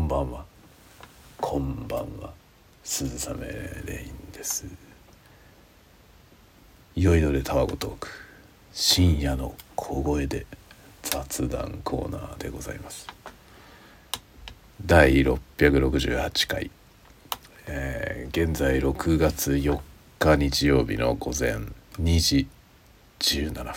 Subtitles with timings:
[0.00, 0.44] んばんは。
[1.38, 2.32] こんばんは。
[2.82, 3.46] 鈴雨
[3.84, 4.64] レインです。
[6.96, 8.08] 酔いどれたわごトーク。
[8.72, 10.46] 深夜の小声で
[11.02, 13.06] 雑談コーナーでございます。
[14.86, 16.70] 第668回、
[17.66, 19.78] えー、現在6月4
[20.18, 21.56] 日日曜日の午前
[22.00, 22.48] 2時
[23.18, 23.74] 17分。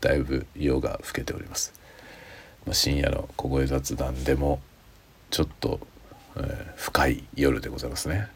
[0.00, 1.74] だいぶ夜が更けております。
[2.64, 4.60] まあ、深夜の小声雑談でも
[5.30, 5.80] ちょっと、
[6.36, 8.28] えー、深い夜でございますね。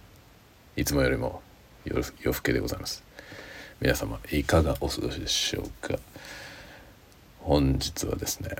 [0.77, 1.42] いつもよりも
[1.84, 3.02] 夜夜更けでございます。
[3.80, 5.98] 皆様いかがお過ごしでしょうか？
[7.41, 8.50] 本日はですね、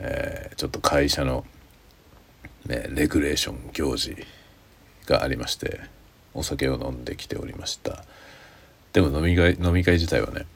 [0.00, 1.44] えー、ちょっと会社の、
[2.66, 4.16] ね、レグレーション行事
[5.06, 5.80] がありまして
[6.34, 8.04] お酒を飲んできておりました。
[8.92, 10.46] でも飲み会飲み会自体はね、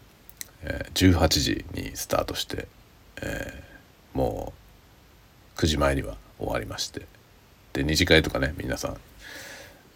[0.63, 2.69] えー、18時にスタートして、
[3.23, 3.67] えー
[4.17, 4.55] も
[5.57, 7.03] う9時前には終わりまして。
[7.73, 8.97] で二次会とかね皆さん、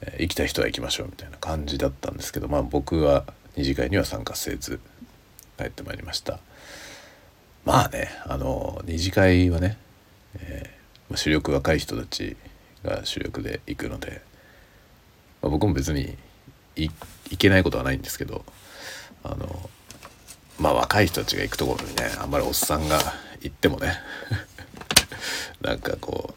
[0.02, 3.24] えー、行きたい人は行きましょうみたいな感じだったんですけどまあ僕は
[3.56, 4.80] 二次会には参加せず
[5.58, 6.38] 帰ってまいりました。
[7.64, 9.76] まあねあの二次会はね、
[10.38, 12.36] えー、主力若い人たち
[12.84, 14.22] が主力で行くので、
[15.42, 16.16] まあ、僕も別に
[16.76, 16.90] 行
[17.36, 18.44] けないことはないんですけど
[19.22, 19.70] あの
[20.58, 22.98] まあ若い人たちが行くところにねあんまりおっさんが
[23.42, 23.94] 行ってもね
[25.60, 26.34] なんかこ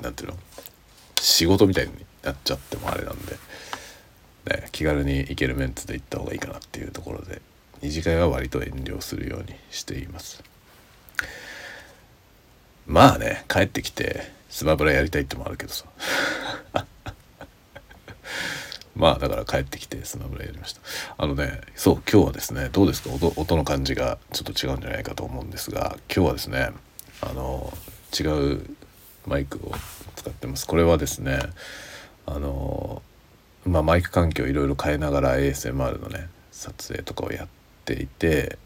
[0.00, 0.36] うなんていうの？
[1.20, 3.32] 仕事みたいになっちゃってもあれなんで、
[4.46, 7.40] ね、気軽に行けるメンツで行った方がいいかなっていうところで
[7.82, 10.42] 二次会は割と遠慮するようにしています。
[12.86, 15.84] まあね帰ってきてスマブラやりたいってもあるけどさ。
[18.94, 20.80] まあだから帰ってきてスマブラやりました。
[21.18, 23.10] あのねそう今日はですねどうですか？
[23.10, 26.70] 音音の感じがちょっと違うんじゃないかと思うんですが今日はですね
[27.28, 27.72] あの
[28.18, 28.24] 違
[28.54, 28.66] う
[29.26, 29.72] マイクを
[30.14, 30.66] 使ってます。
[30.66, 31.38] これはですね
[32.26, 33.02] あの
[33.64, 37.48] まあマイク環境いろいろ変えながら ASMR のね撮影とかをやっ
[37.84, 38.58] ていて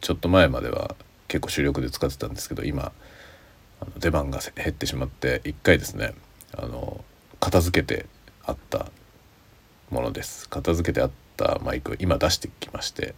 [0.00, 0.94] ちょっと前までは
[1.28, 2.92] 結構主力で使ってたんですけど今
[3.80, 6.14] あの出番が減ってしまって一回ですね
[6.56, 7.04] あの
[7.40, 8.06] 片付けて
[8.44, 8.86] あった
[9.90, 10.48] ものです。
[10.48, 13.14] 片付けてあったマイクを今出してきまして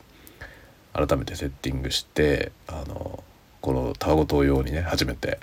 [0.93, 3.23] 改めてセッティングしてあの
[3.61, 5.39] このタワゴ島用にね初めて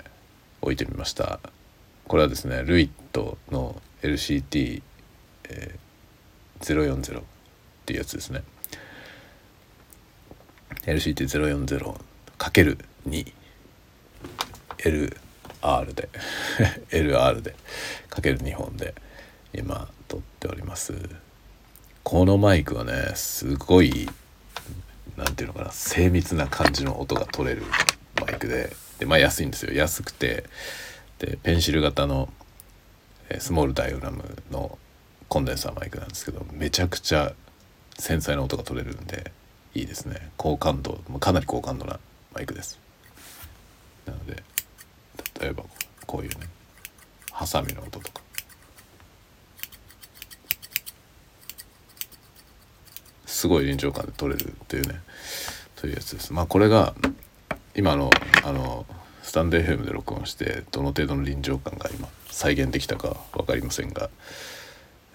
[0.60, 1.40] 置いてみました。
[2.06, 4.82] これはですねルイットの LCT、
[5.50, 7.22] えー、040っ
[7.86, 8.42] ていうやつですね。
[10.86, 13.32] LCT040×2
[14.78, 16.08] LR で
[16.90, 17.54] LR で
[18.08, 18.94] かける2本で
[19.52, 20.94] 今撮っております。
[22.02, 24.08] このマイクはねすごい
[25.16, 27.62] 何ていうのかな精密な感じの音が取れる
[28.20, 28.74] マイクで。
[28.98, 29.72] でまあ安いんですよ。
[29.72, 30.44] 安くて。
[31.18, 32.28] でペンシル型の
[33.38, 34.78] スモールダイオラムの
[35.28, 37.34] コンデンサーマイクなんですけどめちゃくちゃ
[37.98, 39.32] 繊細な音が取れるんで
[39.74, 40.30] いいですね。
[40.36, 41.98] 高感度かなり高感度な
[42.34, 42.78] マイクです。
[44.06, 44.42] なので
[45.40, 45.64] 例えば
[46.06, 46.46] こういうね
[47.32, 48.22] ハサミの音とか。
[53.26, 55.00] すごい臨場感で撮れるっていうね
[55.76, 56.32] というやつです。
[56.32, 56.94] まあこれが
[57.78, 58.10] 今の
[58.44, 58.86] あの
[59.22, 64.10] スタンド FM で録音してどの程度の臨場感が今再現できたか分かりませんが、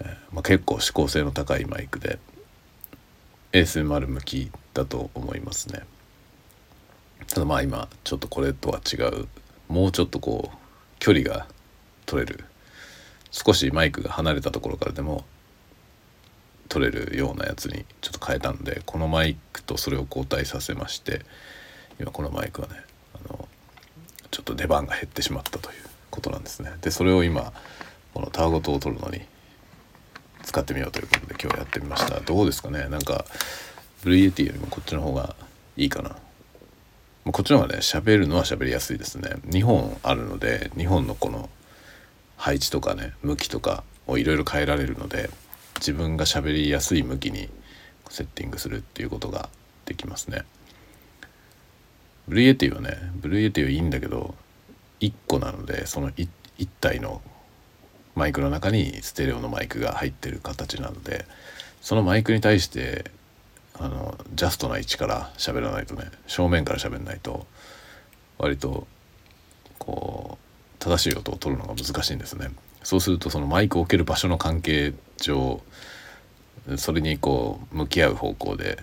[0.00, 2.18] えー、まあ、結構指向性の高いマイクで
[3.52, 5.82] ASMR 向きだと思いますね。
[7.26, 9.28] ただまあ今ちょっとこれとは違う
[9.68, 10.56] もうちょっとこう
[11.00, 11.46] 距離が
[12.06, 12.46] 取れる
[13.30, 15.26] 少しマイクが離れたところからでも
[16.70, 21.26] 取れるようなやつにちょっと変えたんでこのマイクとそれを交代させまして
[22.00, 22.74] 今このマイクはね
[23.14, 23.48] あの
[24.30, 25.76] ちょっと出番が減ってしまったという
[26.10, 26.72] ことなんですね。
[26.80, 27.52] でそれを今
[28.12, 29.20] このタワゴトを取るのに
[30.42, 32.20] 使ってみようということで今日やってみました。
[32.20, 32.88] どうですかね？
[32.88, 33.24] なんか
[34.02, 35.34] Blue Yeti よりもこっちの方が
[35.76, 36.16] いいかな。
[37.32, 39.30] こっちの方がね喋るのは喋りやすいですね。
[39.46, 41.48] 2本あるので2本のこの
[42.36, 45.30] 配置とかね向きとかをいろいろ変えられるので
[45.76, 47.48] 自分が喋りやすい向きに
[48.10, 49.48] セッティングするっていうことが
[49.86, 50.42] できますね。
[52.28, 54.34] ブルーエティはねブルーエティはいいんだけど
[55.00, 56.28] 1個なのでその 1,
[56.58, 57.20] 1体の
[58.14, 61.24] マイクの中にステレオのマイクが入ってる形なので
[61.80, 63.10] そのマイクに対して
[63.78, 67.46] あのジャストな位置から喋らないとね正面から喋んないと
[68.38, 68.86] 割と
[69.78, 70.44] こう
[70.78, 72.50] 正しい音を取るのが難しいんですね。
[72.82, 75.62] そうするとそのマイクを置ける場所の関係上
[76.76, 78.78] それにこう向き合う方向で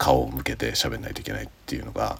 [0.00, 2.18] 顔を向けて喋んないといけないっていうのが、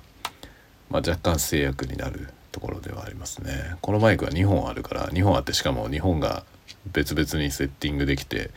[0.90, 3.74] まあ、若干制約になるところではありますね。
[3.80, 6.44] このマイクは2本あるから2本あってしかも2本が
[6.92, 8.50] 別々にセッティングできて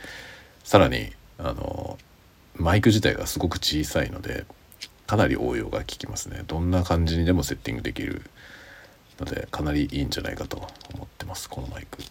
[0.62, 1.98] さらにあの
[2.54, 4.44] マイク自体がすごく小さいので
[5.06, 6.42] かなり応用が効きますね。
[6.46, 8.20] どんな感じにでもセッティングできる
[9.18, 12.02] のでかなりいいんじゃないかと思ってますこのマイク。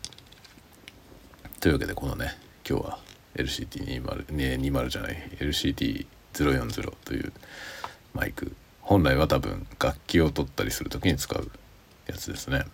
[1.59, 2.35] というわけでこのね
[2.67, 2.99] 今日は
[3.35, 7.31] LCT20 ね20じゃない LCT 040という
[8.13, 8.55] マイク。
[8.81, 11.51] 本来は多分楽器を取ったりする時に使う
[12.07, 12.65] やつですね。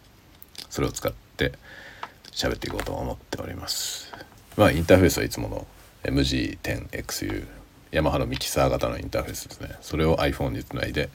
[0.69, 1.53] それを使って
[2.31, 4.13] 喋っていこうと思っております。
[4.57, 5.67] まあインターフェースはいつもの
[6.03, 7.47] MG10XU
[7.91, 9.75] ヤマハのミキサー型のインターフェースですね。
[9.81, 11.09] それを iPhone につないで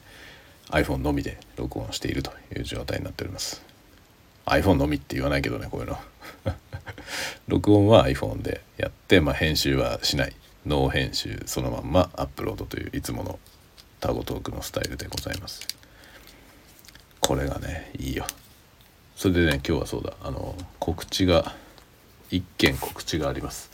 [0.69, 3.63] iPhone のみで録音しているという状態になっております。
[4.45, 5.97] iPhone のみって言わないけどねこういうの。
[7.47, 10.35] 録音は iPhone でやって、まあ、編集はしない。
[10.65, 13.39] ノー編集そのまんまアップロードといういつもの
[13.99, 15.67] タゴトークのスタイルでございます。
[17.19, 18.25] これがねいいよ。
[19.15, 20.13] それでね今日はそうだ。
[20.23, 21.55] あの告知が
[22.31, 23.69] 一件告知があります。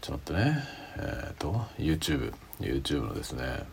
[0.00, 0.64] ちょっと待ってね
[0.96, 1.00] え
[1.32, 3.64] っ、ー、と YouTube YouTube のですね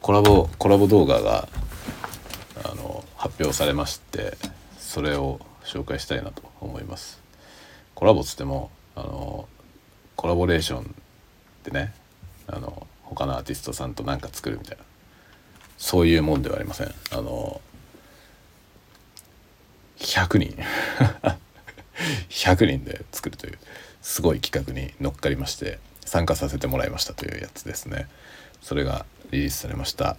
[0.00, 1.48] コラボコラボ動画が
[2.64, 4.36] あの発表されまして
[4.78, 7.20] それを紹介したいなと思います。
[7.94, 9.48] コラボつってもあの
[10.16, 10.94] コラボレーション
[11.64, 11.94] でね
[12.46, 14.84] あの他のアーティストさんと何か作るみたいな。
[15.78, 16.94] そういうもんではありません。
[17.10, 17.60] あの
[19.98, 20.56] 100人。
[22.30, 23.58] 100人で作るという
[24.00, 28.08] すごい企画に乗っかりまして参加させてもらいましたというやつですね。
[28.60, 30.16] それがリリースされました、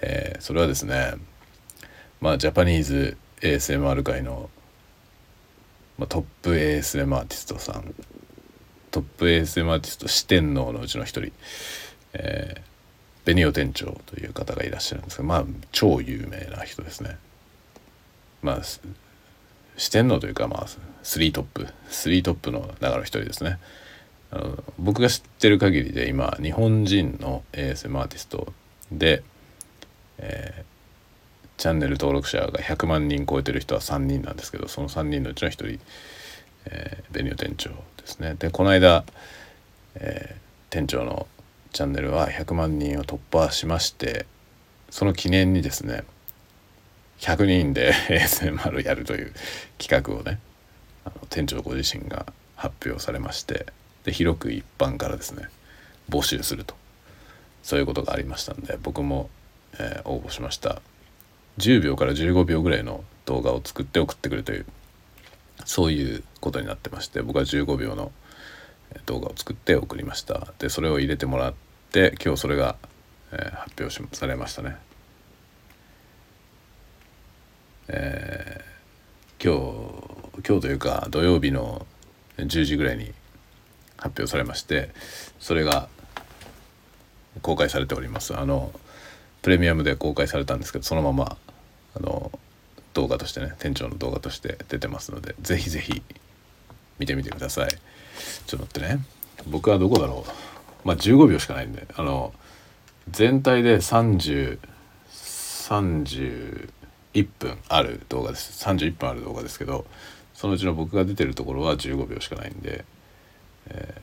[0.00, 1.14] えー、それはですね
[2.20, 4.50] まあジャパニーズ ASMR 界の、
[5.98, 7.94] まあ、トップ ASM アーティストさん
[8.96, 11.30] トップ ASM アーティスト四天王のうちの一人、
[12.14, 12.60] えー、
[13.26, 17.18] ベニオ店長という方がいらっしゃるんですがまあ超有名な人ですね。
[18.40, 18.60] まあ
[19.76, 20.66] 四天王というかまあ
[21.02, 23.58] スリートップスリートップの中の一人ですね。
[24.30, 28.50] あの僕が知ってる限りで今日本人の ASM アーティスト
[28.90, 29.22] で、
[30.16, 30.76] えー
[31.58, 35.80] チャンネル登録者が100万人超えてる人は3人なんですけどその3人のうちの1人、
[36.66, 38.36] えー、ベニオ店長ですね。
[38.38, 39.04] でこの間、
[39.96, 40.40] えー、
[40.70, 41.26] 店長の
[41.72, 44.26] チャンネルは100万人を突破しまして
[44.90, 46.04] その記念にですね
[47.18, 49.32] 100人で ASMR やるという
[49.78, 50.38] 企画をね
[51.04, 52.26] あの店長ご自身が
[52.56, 53.66] 発表されまして
[54.04, 55.48] で広く一般からですね
[56.08, 56.74] 募集すると。
[57.62, 59.28] そういうことがありましたんで僕も、
[59.76, 60.80] えー、応募しました。
[61.58, 64.66] 10秒から15秒ぐらいの動画を作って送ってくるという
[65.64, 68.12] そういうことになってまして僕は15秒の
[69.04, 70.52] 動画を作って送りました。
[70.58, 71.54] でそれを入れてもらっ
[71.90, 72.76] て今日それが、
[73.32, 74.76] えー、発表しされましたね。
[77.88, 81.84] えー、今日今日というか土曜日の
[82.38, 83.12] 10時ぐらいに
[83.96, 84.90] 発表されまして
[85.40, 85.88] それが
[87.42, 88.36] 公開されております。
[88.36, 88.72] あの
[89.42, 91.36] プレミアムで公開されたんですけどそのまま
[91.94, 92.30] あの
[92.94, 96.02] 動画としてね店長の動画として出てますのでぜひぜひ
[96.98, 97.68] 見てみてください。
[97.68, 97.78] ちょっ
[98.46, 99.04] と待ってね。
[99.46, 100.30] 僕はどこだろう。
[100.86, 101.86] まあ15秒しかないんで。
[101.96, 102.32] あの
[103.10, 104.58] 全体で3031
[107.38, 108.64] 分ある動画です。
[108.64, 109.86] 31分ある動画ですけど
[110.36, 112.84] そのうちの僕が出てるところは15秒しかないんで、
[113.68, 114.00] え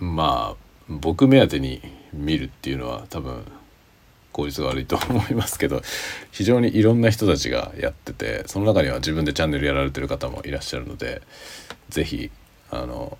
[0.00, 1.80] ー、まあ僕目当てに
[2.12, 3.44] 見るっていうのは多分
[4.32, 5.82] 効率が悪いと思いますけど
[6.32, 11.22] 非常にいろんな人たちがやっててその中には自分でチャンネルやられてる方もいらっしゃるので
[11.90, 12.30] 是非
[12.70, 13.18] あの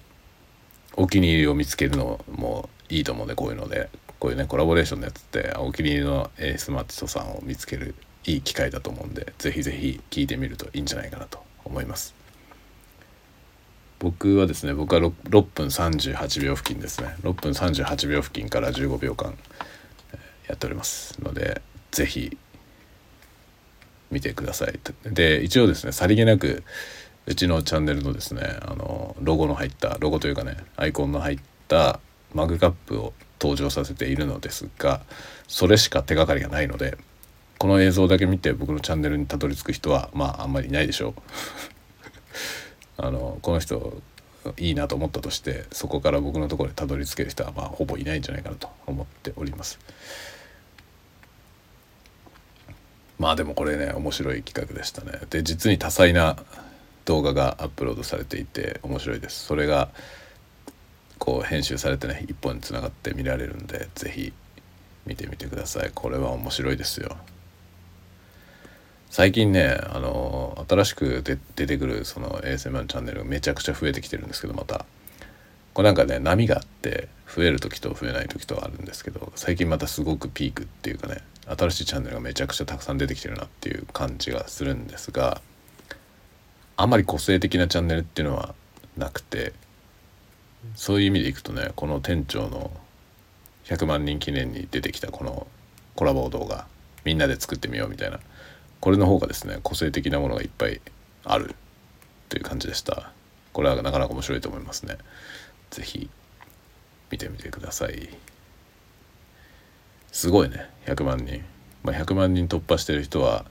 [0.94, 3.88] お気に入りを見つけるのもいいと思うんでこういうので。
[4.18, 7.94] こういうねコラボレーションのやつってお気に入りのエースマーティストさんを見つける
[8.24, 12.14] いい機会だと思うんで是非是非聞いてみるといいんじゃないかなと思います。
[14.00, 17.14] 僕はですね僕は 6, 6分38秒付近ですね。
[17.22, 19.36] 6分38秒付近から15秒間
[20.48, 22.36] やっておりますので是非
[24.10, 24.80] 見てください。
[25.04, 26.64] で一応ですねさりげなく
[27.28, 32.00] うちのチャンネルのですねあのロゴの入ったロゴというかねアイコンの入った
[32.32, 35.02] マグカップを登場させているのですが
[35.46, 36.96] それしか手がかりがないので
[37.58, 41.14] この映像だけ見て僕のチャンネルにたどり着く人はまああんまりいないでしょう
[42.96, 44.02] あのこの人
[44.56, 49.78] いいなと思ったとしてそこから僕のところにたどり着ける人はまあほぼいないんじゃないかなと思っております。
[53.18, 56.36] まあでもこれね面白い企画でしたねで実に多彩な
[57.08, 59.46] 動画がアップロードされていて面白いです。
[59.46, 59.88] それが
[61.18, 64.34] こう編集されてね一本につながって見られるんで是非
[65.06, 65.90] 見てみてください。
[65.94, 67.16] これは面白いですよ。
[69.08, 74.84] 最近ねあの新しくで出てくるその ASMR チャンネルめちゃくちゃ増えてきてるんですけどまた。
[75.72, 85.40] これなんかね波があって増える時と増えない時とあるんですけど最近またすごくピークっていうかね新しいチャンネルがめちゃくちゃたくさん出てきてるなっていう感じがするんですが
[86.80, 88.54] あまり個性的なチャンネルっていうのは
[88.96, 89.52] なくて
[90.76, 92.70] そういう意味でいくとねこの店長の
[93.64, 95.48] 100万人記念に出てきたこの
[95.96, 96.66] コラボ動画
[97.04, 98.20] みんなで作ってみようみたいな
[98.78, 100.80] これの方がですね個性的なものがいっぱい
[101.24, 101.56] ある
[102.28, 103.10] という感じでした。
[103.52, 104.98] これはなかなか面白いと思いますね。
[105.70, 106.08] 是非
[107.10, 108.08] 見てみてください。
[110.12, 111.44] すごいね100万人、
[111.82, 113.46] まあ、100万人突破してる人は、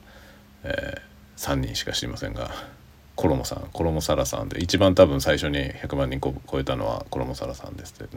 [0.64, 2.77] えー、3人しか知りませんが。
[3.18, 8.16] コロモさんコロモサラさんで一番多分最初に100万人超えたのはコロモサラさんですって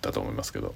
[0.00, 0.74] だと思いますけど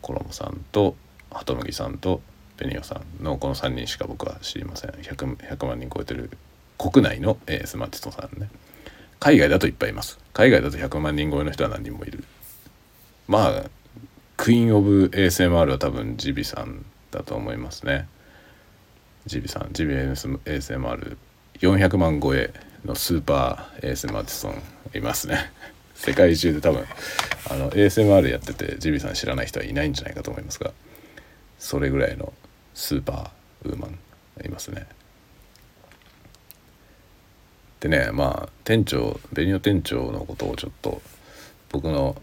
[0.00, 0.96] コロモさんと
[1.30, 2.20] ハトムギさんと
[2.56, 4.90] ペニオさんのこの3人しか僕は知りません。
[4.90, 6.30] 100, 100万人超えてる
[6.78, 8.48] 国内の、えー、スマーティストさんね。
[9.20, 10.18] 海外だといっぱいいます。
[10.32, 12.24] 海外だと100万人超えの人は何人もいる。
[13.28, 13.70] まあ
[14.36, 18.08] クイーン・オブ ASMR は多分ジビさんだと思いますね。
[19.26, 21.16] ジビさんジビ ASMR
[21.60, 22.52] 400万超え
[22.84, 24.42] のスーパー ASMR アーティス
[24.92, 25.52] トいますね。
[25.94, 26.84] 世界中で多分
[27.48, 30.72] あの ASMR やっててジビさん知らない人はいないんじゃないかと思いますが
[31.58, 32.32] それぐらいの
[32.74, 33.98] スーパーウーマン
[34.44, 34.86] いますね。
[37.78, 41.00] でねまあ店長ベニオ店長のことをちょっと
[41.70, 42.16] 僕の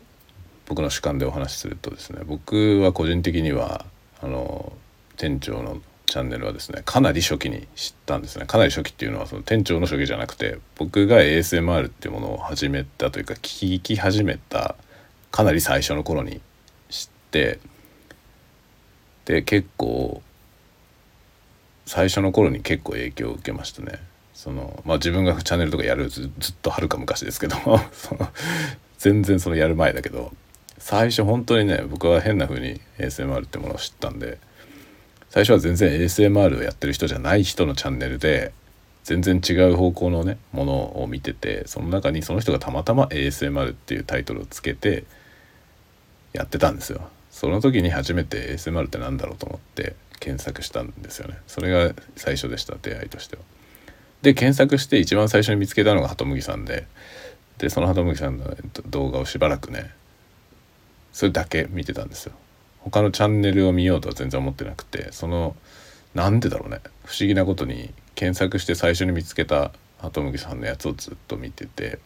[0.68, 3.86] 僕の主観でお話しするとですね僕は個人的には
[4.22, 4.74] あの
[5.16, 14.76] 店長のチャンネルはですねかなり初期に知ったんですねかなり初期っていうのはその店長の初期じゃなくて僕が ASMR っていうものを始めたというか聞き始めた
[15.30, 16.42] かなり最初の頃に
[16.90, 17.60] 知って
[19.26, 20.24] で結構
[21.86, 24.00] 最初の頃に結構影響を受けましたね。
[24.34, 27.58] そのまあ自分がチャンネルとかやるずっとはるか昔ですけど
[27.92, 28.30] その
[28.98, 30.32] 全然そのやる前だけど
[30.78, 34.40] 最初本当にね僕は変な風に ASMR ってものを知ったんで
[35.30, 38.52] 最初は全然 ASMR をやってる人じゃない人のチャンネルで
[39.04, 45.06] 全然違う方向のねものを見ててその中にその人がたまたま ASMR っていうタイトルをつけて
[46.34, 47.10] やってたんですよ。
[47.32, 53.42] その時に初めて ASMR って何だろうと思って検索したんですよねそれが最初でした出会いとしては。
[54.22, 56.86] で検索して一番最初に見つけたのがハトムギさんで
[57.58, 58.56] でそのハトムギさんの
[58.88, 59.92] 動画をしばらくね
[61.14, 62.34] それだけ見てたんですよ。
[62.82, 65.56] 他のチャンネルを見ようとは全然思ってなくてその
[66.14, 66.80] なんでだろうね。
[67.06, 72.00] 不思議なことに検索して最初に見つけたハトムギさんのやつをずっと見てて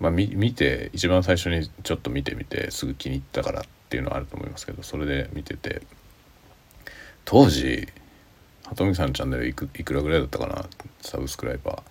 [0.00, 5.82] まあ、見て一番最初にちょっと見てみてすぐ気に入ったからっていうのはあると思いますけどそれで見てて
[7.26, 7.86] 当時
[8.64, 10.64] 鳩見さんのチャンネルいくいくらぐらいだったかな
[11.02, 11.82] サブスクライバー。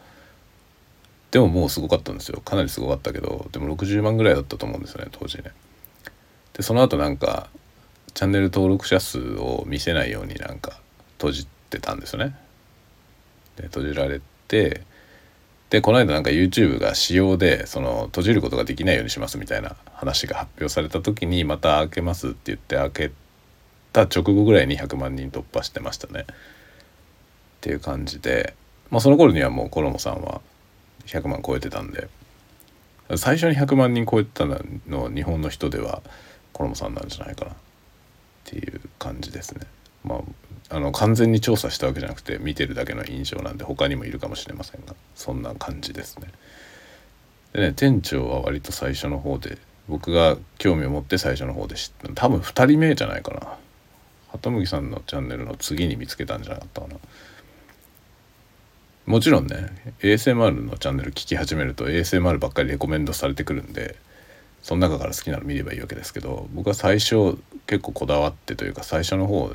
[1.32, 2.42] でももうすごかったんですよ。
[2.42, 5.52] かなりすごかったけどでも60万ぐらいだったと思うんですよね当時ね。
[6.60, 7.48] でその後なんか
[8.14, 10.78] チャンネル登録者数を見せないようになんか
[11.14, 12.36] 閉じてたんですよね
[13.56, 14.84] で閉じられて
[15.70, 23.12] でこの間なんか YouTube が仕様でその閉じることができないようにしますみたいな話が発表された時にまた開けますって言って開け
[23.94, 26.26] た直後ぐらいに100万人突破してましたね。
[26.28, 26.34] っ
[27.62, 28.54] ていう感じで、
[28.90, 30.42] まあ、その頃にはもうコロモさんは
[31.06, 32.10] 100万超えてたんで
[33.16, 36.02] 最初に100万人超えてたの日本の人では
[36.60, 37.56] コロモさんなんじゃないかなっ
[38.44, 39.66] ていう感じですね。
[40.04, 46.28] まああの完全に調査したわけじゃなくて見てるだけの印象なんで他にもいるかもしれませんがそんな感じですね。
[47.54, 53.58] でね店長は割と最初の方で僕が興味を持って最初の方で知った多分2人目じゃないかな
[54.34, 56.96] 鳩麦さんのチャンネルの次に見つけたんじゃなかったかな
[59.06, 63.96] もちろんね ASMR のチャンネル聞き始めると ASMR ばっかりレコメンドされてくるんで
[64.62, 67.38] その中から好きなの見ればいいわけですけど僕は最初
[67.68, 69.52] 結構こだわってというか最初の方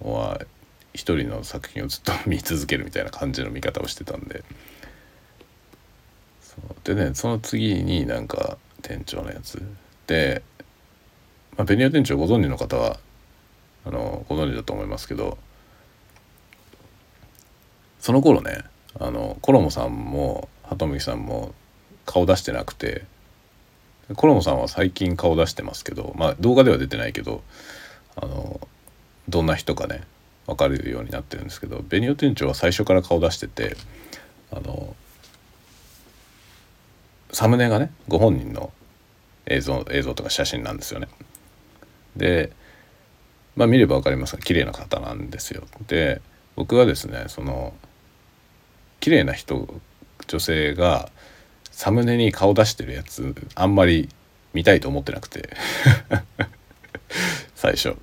[0.00, 0.40] は
[0.94, 4.44] 一人の作品をずっと見続けるみたいな感じの見方をしてたんで。
[6.84, 9.62] でねその次になんか店長のやつ。
[10.06, 10.42] で、
[11.56, 12.98] まあ、ベニヤ店長ご存知の方は
[13.84, 15.36] あのご存知だと思いますけど
[18.00, 18.62] その頃ね
[18.98, 21.54] あのコロモさんも鳩麦さんも
[22.04, 23.04] 顔出してなくて
[24.14, 27.42] コロモさんは最近顔出してますけどまあ動画では出てないけど
[28.14, 28.60] あの
[29.28, 30.02] どんな人かね
[30.46, 33.76] 分かるようになってるんですけどベニオ店長は最初から顔出してて
[34.52, 34.94] あの
[37.32, 38.70] サムネがねご本人の
[39.46, 41.08] 映像映像とか写真なんですよね。
[42.16, 42.52] で
[43.56, 45.64] まあ見れば分かりますが綺麗な方なんですよ。
[45.88, 46.20] で
[46.54, 47.74] 僕はですねその
[49.00, 49.68] 綺麗な人
[50.26, 51.10] 女性が
[51.76, 54.08] サムネに顔出してるやつあんまり
[54.54, 55.50] 見たいと思ってなくて。
[57.54, 57.94] 最初。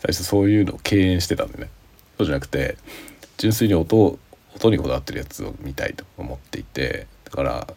[0.00, 1.70] 最初そういうのを敬遠してたんでね。
[2.18, 2.76] そうじゃなくて
[3.38, 4.18] 純粋に音
[4.56, 7.06] 音にこだわってるやつを見たいと思っていて。
[7.24, 7.74] だから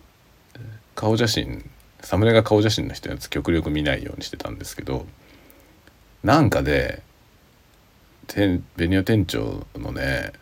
[0.96, 1.70] 顔写真
[2.01, 5.06] サムネが顔写真の人のやつ極力見ないようにしてたんですけど
[6.24, 7.03] なんかで
[8.75, 10.34] ベニオ店長のね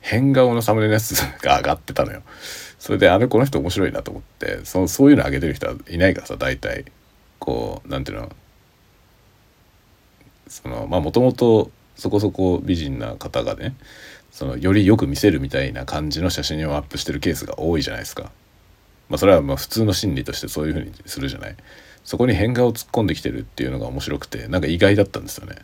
[0.00, 2.22] 変顔のサムネのやつが上がってたのよ。
[2.84, 6.84] それであれこの人面白いなと思ってそそういうの上げてる人はいないからさ大体
[7.38, 8.30] こうなんていうの？
[10.48, 13.74] そのまあもともとそこそこ美人な方がね
[14.30, 18.24] そのよりよく見せるみたいな感じの写真をアップしてるケースが多いじゃないですか。
[19.08, 21.56] まあ、それはまあ普通の心理としてそういうふうにするじゃない。
[22.04, 25.56] そこに変顔を突っ込んできてるっていうのが面白くてなんか意外だったんですよね。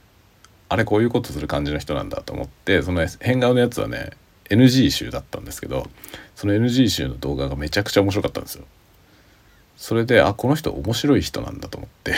[0.71, 4.13] あれこういうことする感じの人なんだと思ってその変顔のやつはね
[4.51, 5.89] NG 集だったんですけど
[6.35, 8.65] その NG 集の動画がめちゃくちゃ面白かったんですよ。
[9.77, 12.15] それであこの人面白い人なんだと思って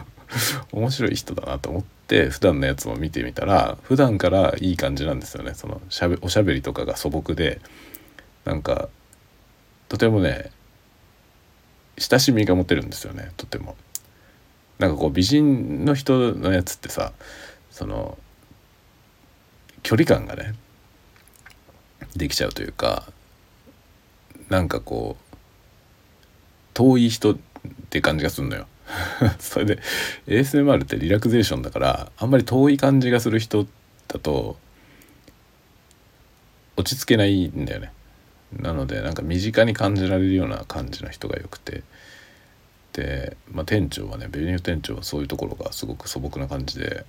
[0.70, 7.58] 面白い人だなと思って普段のやつも見てみたら普段からいい感じなんですよねそのしゃべおしゃべりとかが素朴で
[8.44, 8.90] なんか
[9.88, 10.50] とてもね
[11.96, 13.76] 親しみが持てるんですよねとても。
[14.78, 17.12] なんかこう美人の人のやつってさ
[17.70, 18.16] その
[19.82, 20.54] 距離感がね
[22.16, 23.04] できちゃうというか
[24.48, 25.36] なんかこう
[26.74, 27.36] 遠い人っ
[27.90, 28.66] て感じがするのよ。
[29.38, 29.78] それで
[30.26, 33.66] ASMR ってリラクゼーションだからあんまり遠い感じがする人
[34.08, 34.56] だと
[36.76, 37.92] 落ち着けないんだよね。
[38.52, 41.82] なのでなんか身近に感じられるような感じの人がよくて。
[42.92, 47.06] で、まあ、店長はねベニュー店長はそういうところがすごく素朴な感じで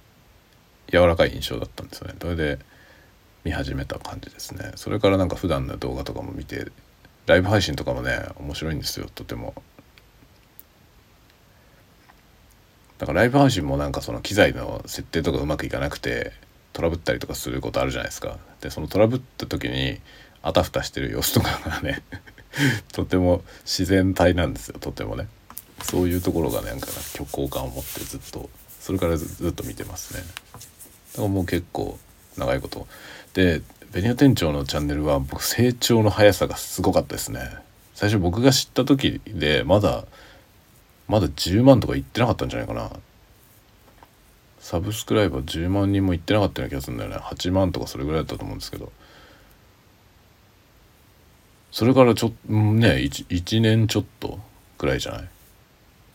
[0.92, 2.16] 柔らかい印象だったんですよね。
[2.22, 2.60] それで
[3.44, 4.72] 見始めた感じですね。
[4.76, 6.68] それからなんか普段の動画とかも見て
[7.26, 9.08] ライブ配信とかもね面白いんですよ。
[9.14, 9.54] とても。
[12.98, 16.34] だからライブ配信もなんかその機材の設定とかうまくいかなくて
[16.74, 18.38] トラブったりとかすることあるじゃないですか。
[18.62, 20.00] でそのトラブった時に
[20.44, 22.04] あたふたしてる様子とかがね
[22.94, 24.78] とても自然体なんですよ。
[24.80, 25.28] とてもね。
[25.84, 30.24] そういうところがなんか虚構感を持ってずっとそれからずっと見てますね。
[31.14, 31.98] だからもう結構
[32.38, 32.88] 長いこと
[33.34, 37.40] でベニオ店長のチャンネルは僕成長の速さがすごかったですね。
[37.94, 40.06] 最初僕が知った時でまだ
[41.08, 42.90] まだ10万とかいってなかったんじゃないかな。
[44.60, 47.18] サブスクライバー10万人もいってなかったような気がするんだよね。
[47.18, 48.92] 8万とかそれぐらいだったと思うんですけど。
[51.72, 54.40] それからちょっとね 1, 1年ちょっと
[54.78, 55.28] くらいじゃない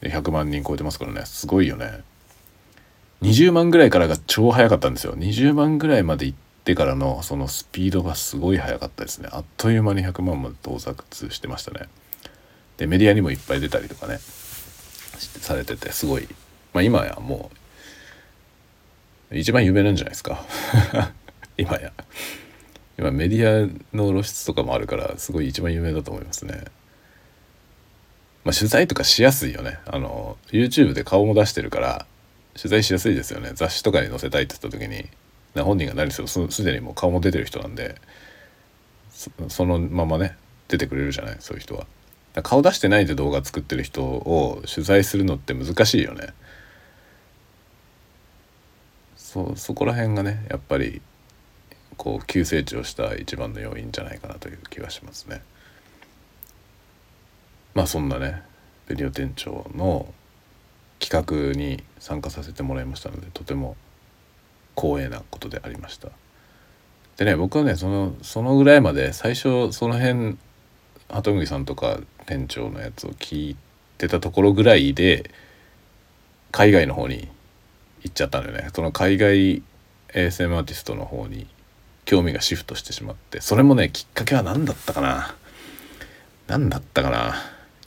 [0.03, 1.25] ？100万人超えてますからね。
[1.25, 2.03] すごいよね。
[3.23, 5.15] 20万ぐらいからが超早かったんですよ。
[5.15, 9.29] 20万ぐらいまで行ってからのそのスピードがすごい速かったですね。
[9.31, 11.87] あっという間に100万まで到達してましたね。
[12.77, 14.19] でメディアにもいっぱい出たりとかね。
[14.19, 16.29] されててすごい。
[16.75, 17.53] まあ今やも
[19.31, 20.45] う一番有名なんじゃないですか。
[21.57, 21.93] 今や。
[22.99, 26.65] 今メディアの露出とかもあるからすごい一番有名だと思いますね。
[28.45, 29.79] まあ取材とかしやすいよね。
[29.87, 32.07] あの YouTube で顔も出してるから
[32.57, 33.53] 取材しやすいですよね。
[33.55, 35.09] 雑誌とかに載せたいって言った時に。
[35.63, 37.97] 本人が何せよすでにもう顔も出てる人なんで
[39.49, 40.37] そのままね
[40.69, 41.87] 出てくれるじゃないそういう人は。
[42.43, 46.35] 顔出してないで動画作ってる人を取材するのって難しいよね。
[49.17, 51.01] そそこら辺がねやっぱり
[51.97, 55.43] こう急成長した一番の要因じゃないかなという気がしますね。
[57.75, 58.43] まあそんなね
[58.87, 60.13] ベリオ店長の
[60.99, 63.77] 企画に参加させてもらいましたのでとても
[64.77, 66.11] 光栄なことでありました。
[67.17, 70.37] でね僕はねそのそのぐらいまで最初その辺
[71.09, 73.57] 鳩麦さんとか店長のやつを聞い
[73.97, 75.31] てたところぐらいで
[76.53, 77.29] 海外の方に
[78.03, 78.69] 行っちゃったんだよね。
[78.75, 79.63] その海外
[80.09, 81.47] ASM アーティストの方に
[82.05, 85.35] 興味がシフトしてしまってそれもねきっかけは何だったかな？
[86.47, 87.35] 何だったかな？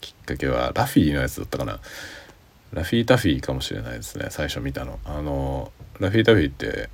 [0.00, 1.80] きっかけはラフィーのやつだったかな？
[2.72, 4.98] ラフィータフィーかもしれないですね最初見たの。
[5.04, 6.88] あのラフィータフィーって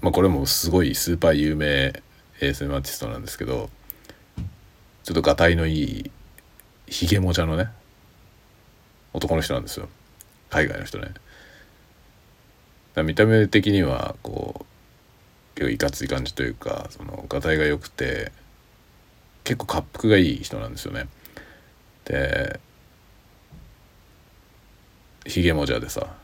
[0.00, 2.02] まあこれもすごいスーパー有名
[2.40, 3.70] ASM アーティストなんですけど
[5.04, 6.10] ちょっとがたいのいい
[6.86, 7.68] ひげもじゃのね
[9.12, 9.88] 男の人なんですよ。
[10.50, 11.14] 海外の人ね。
[13.04, 14.66] 見た目的にはこ
[15.54, 18.32] う結構いかつい感じというかそのがたいが良くて
[19.44, 21.06] 結構滑腹がいい人なんですよね。
[22.04, 22.60] で
[25.24, 26.14] ひげもじゃでさ。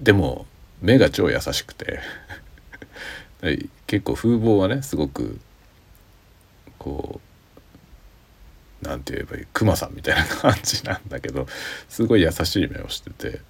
[0.00, 0.46] でも
[0.80, 2.00] 目が超優しくて。
[3.86, 5.38] 結構風貌はねすごく
[6.78, 7.20] こ
[8.82, 11.46] うなんて言えばいいクマさんみたいな感じなんだけど
[11.90, 13.40] すごい優しい目をしてて。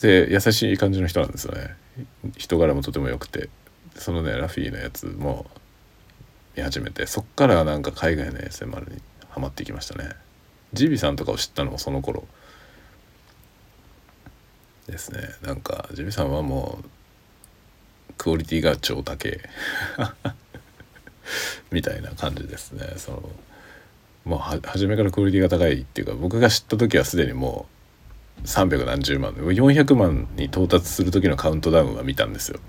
[0.00, 1.74] で優しい感じの人なんですよね。
[2.36, 3.48] 人柄もとても良くて。
[3.96, 5.46] そのねラフィーのやつも
[6.56, 10.10] 見始めてそっからなんか海外の ASMR にハマっていきましたね。
[10.72, 12.26] ジビさんとかを知ったのもその頃。
[14.86, 15.20] ですね。
[15.42, 16.84] なんかジビさんはもう
[18.18, 19.40] クオリティが超高え
[21.70, 22.94] みたいな感じですね。
[22.96, 23.30] その
[24.24, 27.66] もう初めからクオリティが高いっていうか僕が知った時はすでにも
[28.42, 29.32] う300何十万。
[29.32, 32.60] 400万に到達する時のカウントダウンは見たんですよ。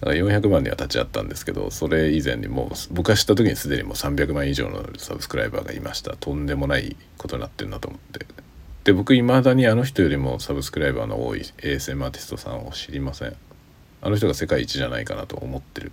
[0.00, 6.16] だから400万には立ち会ったんですけどそれ以前にもう僕が知った時にすでにもう300万以上のサブスクライバーがいました。
[6.16, 8.26] とんでもないことになってるなと思って。
[8.88, 13.36] で僕いまだにあの人よりもサブスクライバーの多い ASM アーティストさんを知りません。
[14.00, 15.92] あの人が世界一じゃないかなと思ってる。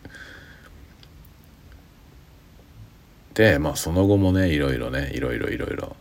[3.33, 5.97] でまあその後もねいろいろねいろいろいろいろ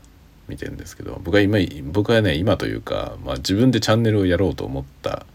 [0.46, 5.26] 見てるんですけど僕は今僕はね今というか、まあ、自分でチャンネルをやろうと思った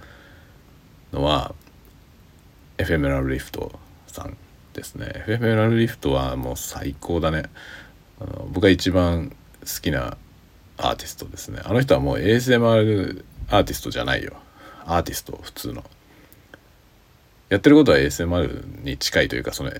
[1.11, 1.53] のは
[2.77, 4.37] エフェメラルリフトさん
[4.71, 5.11] ですね。
[5.13, 7.43] エフェメラルリフトはもう最高だね。
[8.21, 10.15] あの僕が一番好きな
[10.81, 11.59] アーティストですね。
[11.63, 14.33] あの人はもう ASMR アーティストじゃないよ。
[14.85, 15.83] アーティスト普通の。
[17.49, 19.71] やってることは ASMR に近いというかその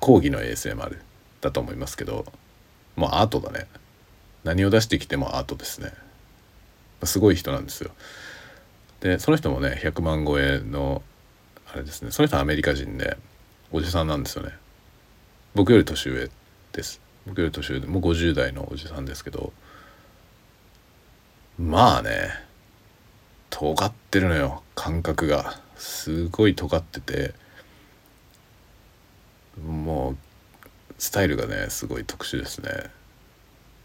[0.00, 0.98] 講義の ASMR
[1.40, 2.26] だと思いますけど
[2.96, 3.66] もうアートだね。
[4.44, 5.92] 何を出してきてもアートですね。
[7.04, 7.90] すごい人なんですよ。
[9.00, 11.02] でその人もね100万超えの
[11.72, 12.10] あれですね。
[12.10, 13.16] その人はアメリカ人で
[13.72, 14.52] おじさんなんですよね。
[15.54, 16.28] 僕より年上
[16.72, 17.00] です。
[17.26, 19.52] 僕より年上でもう50代のおじさんですけど
[21.58, 22.30] まあね。
[23.50, 24.62] 尖ってるのよ。
[24.74, 25.60] 感覚が。
[25.76, 27.34] すごい尖ってて。
[29.66, 30.16] もう
[30.98, 32.70] スタイルがねすごい特殊ですね。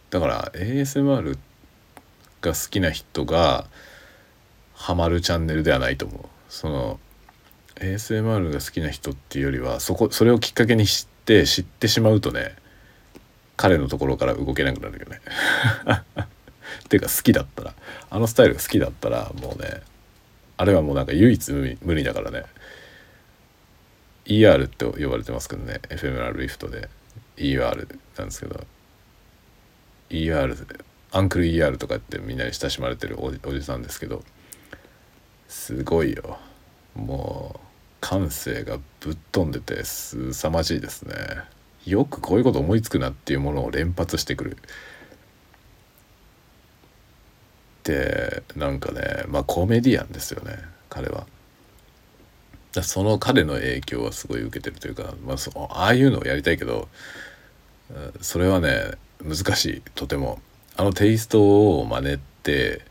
[0.09, 1.37] だから ASMR
[2.41, 3.65] が好きな人が
[4.75, 6.21] ハマるチャンネルではないと思う。
[6.49, 6.99] その
[7.75, 12.55] ASMR が好きな人っていうよりはそこそれをきっかけに知って知ってしまうとね
[13.57, 15.21] 彼のところから動けなくなるよね。
[16.93, 17.73] ていうか好きだったら
[18.11, 19.81] あのスタイルが好きだったらもうね
[20.57, 22.43] あれはもうなんか唯一無二だからね。
[24.25, 26.87] ER って呼ばれてますけどねエフェメラルリフトで。
[27.37, 28.63] ER なんですけど。
[30.11, 30.55] ER
[31.11, 34.23] アンクル ER とかってみんなに親しまれてるおじさんですけど。
[35.47, 36.37] すごいよ。
[36.95, 37.59] もう
[38.01, 41.15] 感性がぶっ飛んでてすさまじいですね。
[41.85, 44.57] よくこういうこと思いつくなっていうものを連発してくる。
[47.83, 50.57] でなんかねまあコメディアンですよね
[50.89, 51.25] 彼は。
[52.81, 56.87] その彼の影響はすごい受けてるというか、まあ、そああいうのをやりたいけど
[58.19, 58.93] それはね
[59.23, 60.39] 難しいとても。
[60.75, 62.81] あのテイストを真似て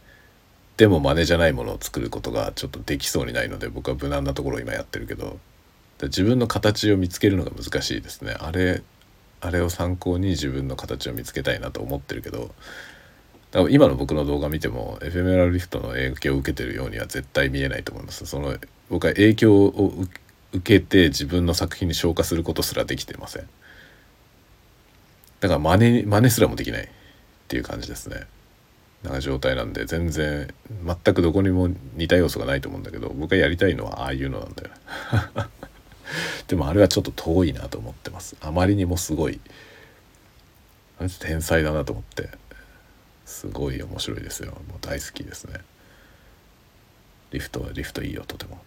[0.76, 5.38] でも真似じゃないものを作ることがちょっとできそうにないので僕は無難なところを今やってるけど
[6.02, 8.34] 自分の形を見つけるのが難しいですね。
[8.38, 8.82] あれ
[9.40, 12.54] あれを参考に自分の形を見つけたいなと思ってるけど
[13.52, 18.24] だから今の僕の動画見てもエフェメラルリフトの影響を受けてるようには絶対見えないと思います。
[18.26, 18.56] その
[18.88, 19.94] 僕は影響を
[20.52, 23.48] 受けて自分の作品に消化することすらできてません。
[25.40, 26.88] だから真似真似すらもできないっ
[27.48, 28.26] ていう感じですね。
[29.02, 30.48] な状態なんで全然
[30.86, 34.70] 全くどこにも似た要素がないと思うんだけど僕がやりたいのはああいうのなんだよ。
[36.48, 38.36] でもあれはちょっと遠いなと思ってます。
[38.40, 39.40] あまりにもすごい
[41.20, 42.30] 天才だなと思って。
[43.32, 44.52] すごい面白いですよ。
[44.52, 45.54] もう大好きですね。
[47.30, 48.58] リフトはリフトいいよとても。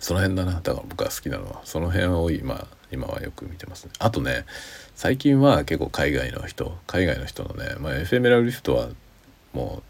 [0.00, 0.60] その辺だな。
[0.60, 1.60] だから僕が好きなのは。
[1.64, 3.92] その辺を今今はよく見てますね。
[4.00, 4.44] あとね
[4.96, 8.88] 最近は結構海外の人海外の人のね、まあ、エフェメラルリフトは
[9.52, 9.82] も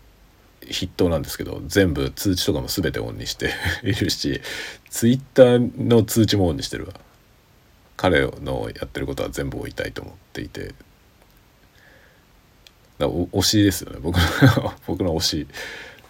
[0.63, 3.51] う筆頭なんですけど全部通知とかも全てオンにして
[3.83, 4.43] いるし
[4.91, 6.93] ツイッターの通知もオンにしてるわ。
[7.97, 10.75] 彼のやってることは全部追いたいと思っていて。
[12.99, 13.99] だ推しですよね。
[14.01, 15.47] 僕の 僕の推し。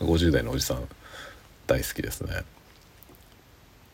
[0.01, 0.89] 50代のおじさん。
[1.67, 2.43] 大好きですね。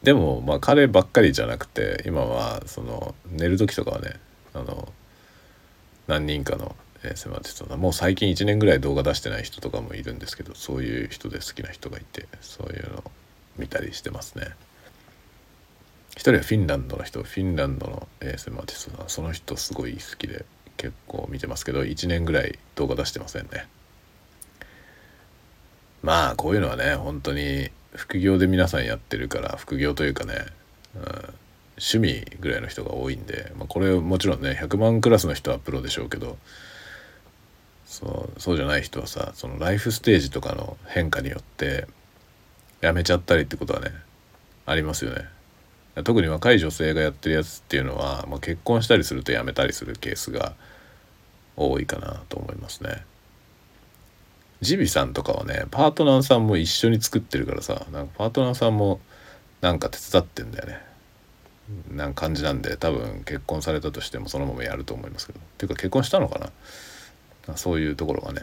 [0.03, 4.15] でもまあ彼ばっかりじゃなくて今はその寝る時とかはね
[4.55, 4.93] あの
[6.07, 6.77] 何人かの
[7.15, 13.05] セマーティストもう最近1年ぐらい動画出してない人とかもいるんですけどそういう人で好きな人がいてそういうの
[13.57, 14.49] 見たりしてますね。
[16.13, 20.45] 一人はフィンランドの人フィンランドの ASM アーティストさんその人すごい好きで。
[20.79, 23.67] 結構見てますけど1年ぐらい動画出してませんね
[26.03, 30.47] まあこういうのはね本当に副業で皆さんやってるから副業というかね、
[30.95, 31.03] うん、
[31.77, 36.39] 趣味ぐらいの人が多いんで、まあ、これもちろんね100万クラスの人はプロでしょうけど
[37.87, 41.87] そうそうじゃない人はさそのライフステージとかの変化によって
[42.83, 43.93] 辞めちゃったりってことはね
[44.67, 45.25] ありますよね。
[46.05, 50.55] 特に若い女性がやってるやつっていうのは、まあ、結婚したりすると辞めたりするケースが
[51.57, 53.05] 多いかなと思いますね。
[54.61, 59.01] ジビさんとかはねパートナーさんも一緒に作ってるからさなんかパートナーさんも
[59.61, 60.81] なんか手伝ってんだよね。
[61.91, 65.39] なん感じなんで多分結婚されたとしてもそのままやると思いますけど。
[65.39, 66.51] っていうか結婚したのか
[67.47, 67.57] な？
[67.57, 68.43] そういうところがね。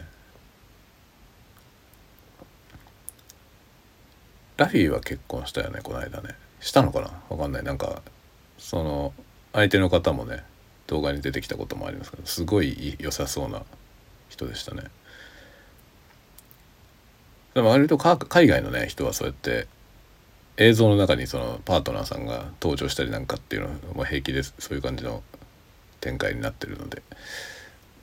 [4.56, 6.34] ラフィーは結婚したよねこの間ね。
[6.66, 7.10] したのかな？
[7.28, 7.62] わかんない。
[7.62, 8.02] なんか
[8.58, 9.12] その
[9.52, 10.42] 相手の方もね
[10.88, 13.62] 動画に出てきたこともありますけどすごい良さそうな
[14.28, 14.82] 人でしたね。
[17.54, 19.68] でも割と海外のね人はそうやって
[20.56, 25.22] 映像の中にそのパートナーさんが登場したりなんかっていうのも平気ですそういう感じの
[26.00, 27.02] 展開になってるので、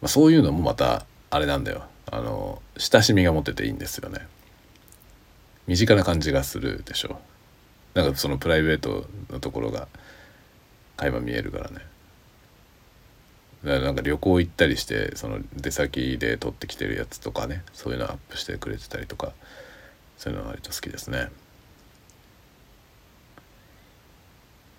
[0.02, 1.84] まあ、そういうのもまたあれなんだよ。
[2.10, 4.26] あの親しみが持てていいんですよね。
[5.68, 7.20] 身近な感じがするでしょ。
[7.94, 9.88] なんかそのプライベートのところが
[10.98, 11.80] 垣間見えるからね。
[13.64, 19.32] だからなんか旅行行ったりしてその出先で撮ってきてるやつとかねそういうのアップしてくれてたりとか
[20.18, 21.30] そういうのは割と好きですね。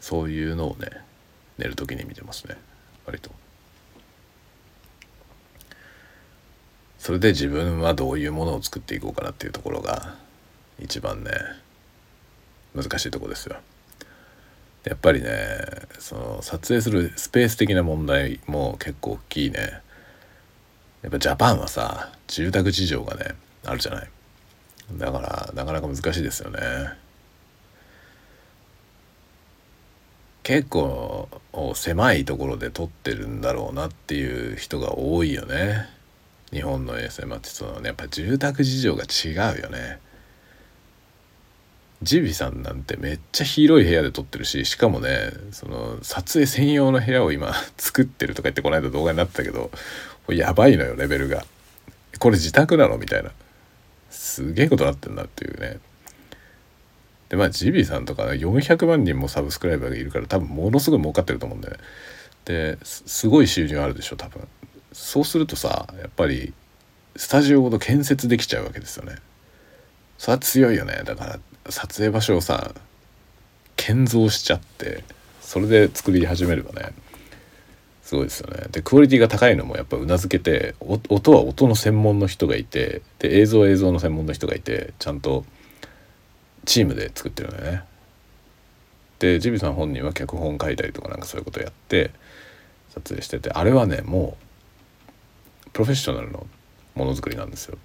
[0.00, 0.88] そういうのをね
[1.56, 2.56] 寝る時に見てますね。
[3.06, 3.30] 割と。
[6.98, 10.14] それで自分はどういうものを作っていこうかなっていうところが
[10.78, 11.30] 一番ね
[12.74, 13.56] 難しいとこですよ。
[14.84, 15.30] やっぱりね
[15.98, 19.80] その撮影するスペース的な問題も結構大きいね。
[21.02, 23.34] やっぱジャパンはさ住宅事情がね
[23.64, 24.08] あるじゃない。
[24.92, 26.58] だからなかなか難しいですよね。
[30.42, 31.28] 結構
[31.74, 35.88] 狭いところで撮ってるんだろうなっていう人が多いよね。
[36.52, 40.00] 日本の ASMR ってそのねやっぱ住宅事情が違うよね。
[42.02, 49.70] ジビさんなんてめっちゃ広い部屋で撮ってるししかもねその撮影専用の部屋を今 作ってるとか言ってこの間動画になったけど
[50.28, 51.44] やばいのよレベルが。
[52.18, 52.96] これ自宅なの？
[52.96, 53.32] みたいな。
[54.10, 55.78] すげえことなってんなっていうね。
[57.28, 61.80] でまあジビさんとか400万人もサブスクライバーがいるから多分ものすごい儲かってると思うんだよね。
[62.44, 64.46] ですごい収入あるでしょ多分。
[64.92, 66.54] そうするとさやっぱり
[67.16, 69.16] スタジオごと建設できちゃうわけですよね。
[70.16, 71.02] それは強いよね。
[71.04, 72.74] だから撮影場所をさ
[73.76, 75.04] 建造しちゃって
[75.40, 76.92] それで作り始めればね
[78.02, 78.66] すごいですよね。
[78.70, 85.44] でクオリティが高いのもやっぱうなずけて音は音の専門の人がいてで映像は映像の専門の人がいてちゃんと
[86.66, 87.84] チームで作ってるんだよね。
[89.20, 92.10] でジビさん本人は脚本書いたりとかなんかそういうことやって
[92.94, 94.36] 撮影しててあれはねも
[95.66, 96.46] うプロフェッショナルの
[96.94, 97.78] ものづくりなんですよ。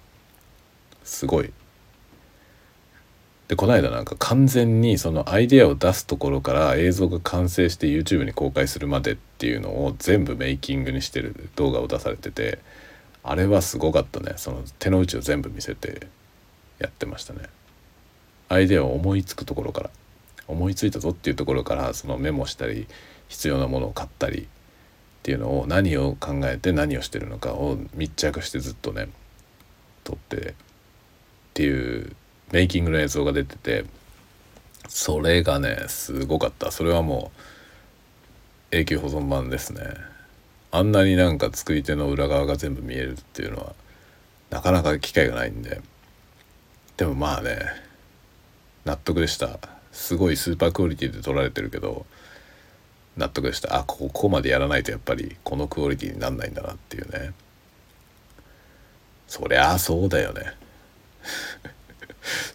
[1.02, 1.50] すごい。
[3.50, 12.60] でこの間なんか完全にそのアイデアを出すところから映像が完成して YouTube に公開するまでっていうのを全部メイキングにしてる動画を出されてて
[13.24, 14.34] あれはすごかったね。
[14.36, 16.06] その手の内を全部見せて
[16.78, 17.40] やってましたね。
[18.48, 19.90] アイデアを思いつくところから
[20.46, 22.86] 思いついたぞっていうところからそのメモしたり
[23.26, 24.46] 必要なものを買ったりっ
[25.24, 29.08] ていうのを何を考えて何をしてるのかを密着してずっとね
[30.04, 30.54] 撮ってっ
[31.54, 32.14] ていう
[32.52, 33.84] メイキングの映像が出てて
[34.88, 36.70] それがねすごかった。
[36.70, 37.30] それはも
[38.72, 39.82] う永久保存版ですね。
[40.72, 43.74] あんなになんか作り手の裏側が全部見えるっていうのは
[44.50, 45.80] なかなか機会がないんで。
[46.96, 47.60] でもまあね
[48.84, 49.58] 納得でした。
[49.92, 52.06] すごいスーパークオリティで撮られてるけど
[53.16, 53.76] 納得でした。
[53.76, 57.32] あここまでやらないとやっぱりこのクオリティになんないんだなっていうね。
[59.28, 60.42] そりゃあそうだよね。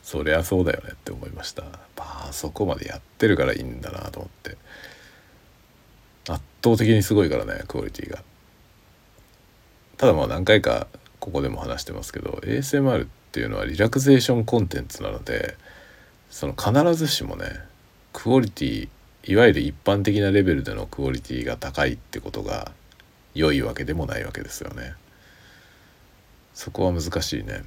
[0.05, 1.63] そりゃそうだよねって思いました。
[1.97, 4.55] あそこまでやってるからいいんだなと思って。
[6.31, 8.23] 圧倒的にすごいからねクオリティが。
[9.97, 10.85] ただまあ何回か
[11.19, 15.57] ここでも話してますけど ASMR っていうのはリラクゼーションコンテンツなので
[16.29, 17.45] その必ずしもね
[18.13, 18.89] クオリティ
[19.23, 22.71] いわゆる一般的なレベルでのクオリティが高いってことが
[23.33, 24.93] 良いわけでもないわけですよね。
[26.53, 27.63] そこは難しいね。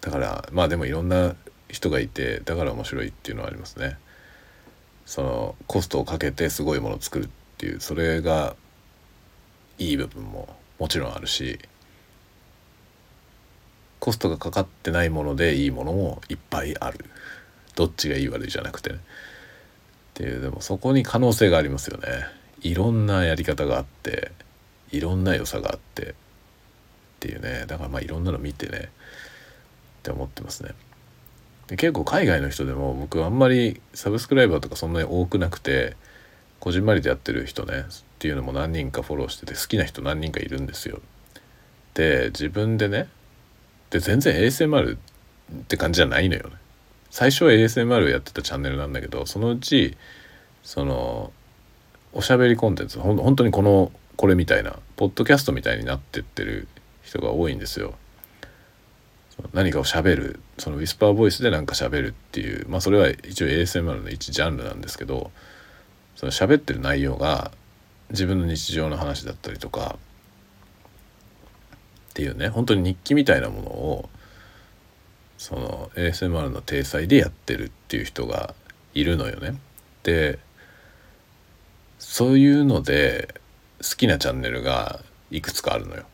[0.00, 1.34] だからまあでもいろんな
[1.68, 3.98] 人がいてだから面白いっていうのはありますね。
[5.06, 8.56] そのコストをかけてすごいものを作るっていうそれが
[9.78, 11.58] いい部分ももちろんあるし
[14.00, 17.04] コストがかかってないものでいいものもいっぱいある。
[17.74, 18.90] どっちがいい悪いじゃなくて。
[18.90, 18.98] ね
[20.18, 22.08] っていうでもそこに可能性がありますよね。
[22.60, 24.32] いろんなやり方があって
[24.90, 26.14] いろんな良さがあってっ
[27.20, 27.66] ていうね。
[27.68, 28.90] だからまあいろんなの見てね。
[30.08, 30.70] って思ってますね。
[31.66, 35.96] で結構海外の人でも僕あんまりサブスクライバーとかそんなに多くなくて
[36.60, 37.84] こじんまりでやってる人ねっ
[38.18, 41.00] ていうのも何人かフォローしてて好きな人何人かいるんですよ。
[41.92, 43.08] で自分でね
[43.90, 44.98] で全然 ASMR っ
[45.68, 46.56] て感じじゃないのよね。
[47.10, 49.96] 最初は ASMR やってたチャンネルなんだけどそのうち
[50.62, 51.32] その
[52.12, 56.66] おしゃべりコンテンツほん本当にこのこれみたいなポッドキャストみたいになってってる
[57.02, 57.94] 人が多いんですよ。
[59.52, 65.30] 何かをしゃべるそのウィスパーボイスで何かしゃべるっていうまあそれは一応 ASMR の一ジャンルなんですけど
[66.16, 67.52] その喋ってる内容が
[68.10, 69.96] 自分の日常の話だったりとか
[72.10, 74.08] っていうね本当に日記みたいなものを
[75.36, 78.54] その ASMR の体裁でやってるっていう人が
[78.92, 79.56] いるのよね。
[80.02, 80.40] で
[82.00, 83.34] そういうので
[83.80, 86.04] 好きなチャンネルがいくつかあるのよ。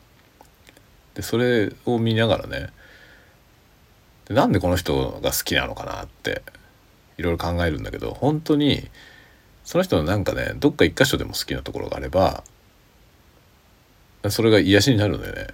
[1.15, 2.69] でそれを見ながらね
[4.27, 6.43] でなんでこの人が好きなのかなって
[7.19, 8.89] いろいろ考えるんだけど本当に
[9.65, 12.45] その人のなんかねどっか一箇所でも好きなところがあれば
[14.31, 15.49] それが癒しになるのよね。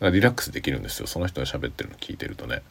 [0.00, 2.62] リラックスできるんですよその人が喋ってるの聞いてるとね。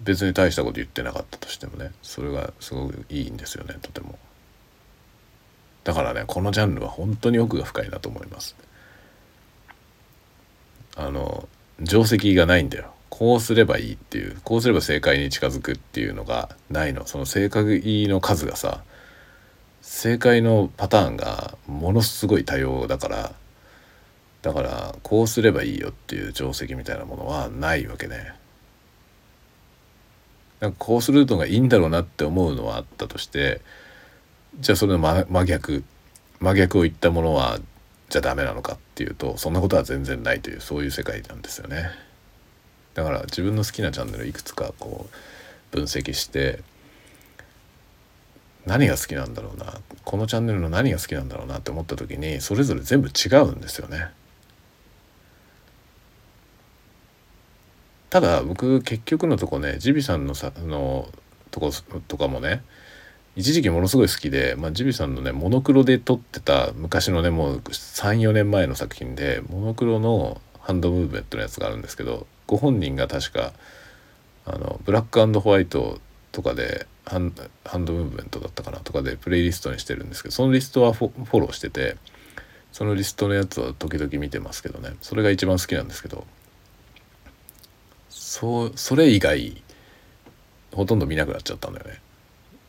[0.00, 4.18] 別に大したこと言ってなかったとしてもねそれがすごくいいんですよねとても。
[5.84, 8.54] だからねこのジャンルは本当に奥が深いなと思います。
[10.96, 11.48] あの
[11.84, 12.92] 定石がないんだよ。
[13.10, 14.38] こうすればいいっていう。
[14.44, 17.06] こうすれば正解に近づくっていうのがないの。
[17.06, 18.82] その正解の数がさ
[19.82, 23.32] 正解のパターンがものすごい多様だから
[24.42, 28.34] だからこうすればいいよっていう定石みたいなものはないわけね。
[30.60, 33.60] なんかこうするのがいいんだろうなって思うのはあったとして
[34.60, 35.84] じゃあそれの真真逆
[36.40, 37.58] 真逆を言ったものは
[38.08, 41.90] じゃダメなのかっていうとそんなことは全然ないというそういう世界なんですよね。
[42.94, 46.60] だから自分の好きなチャンネルいくつかこう分析して
[48.66, 54.08] 何が好きなんだろうなこのチャンネルの何が好きなんだろうなって思った時にそれぞれ全部違うんですよね。
[58.10, 61.08] ただ僕結局のとこねジビさんのさの
[61.50, 61.70] とこ
[62.08, 62.62] とかもね
[63.38, 73.52] 一時期ものすごい好きで、まあ、ジビさんのねモノクロで撮ってた昔のねもう34年前の作品でモノクロのハンドムーブメントのやつがあるんですけどご本人が確か
[74.44, 76.00] あのブラックホワイト
[76.32, 77.44] とかでハンド
[77.92, 81.96] ムーブメントだったかなとかでプレイリストにしてるんですけどそのリストはフォフォローしてて
[82.72, 86.26] そのリストのやつは時々見てますけどねそれが一番好きなんですけど
[88.10, 89.62] そうそれ以外
[90.74, 92.00] ほとんど見なくなっちゃったんだよね。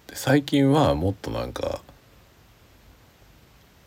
[0.09, 1.81] で最近はもっとなんか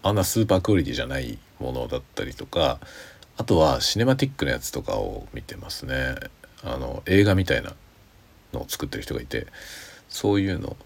[0.04, 2.78] あんなスーパークオリティじゃないものだったりとか
[3.37, 6.14] あとはシネマティックなやつとかを見てますね。
[6.64, 7.74] あの映画みたいな
[8.52, 9.48] のを作ってる人がいて
[10.08, 10.76] そういうの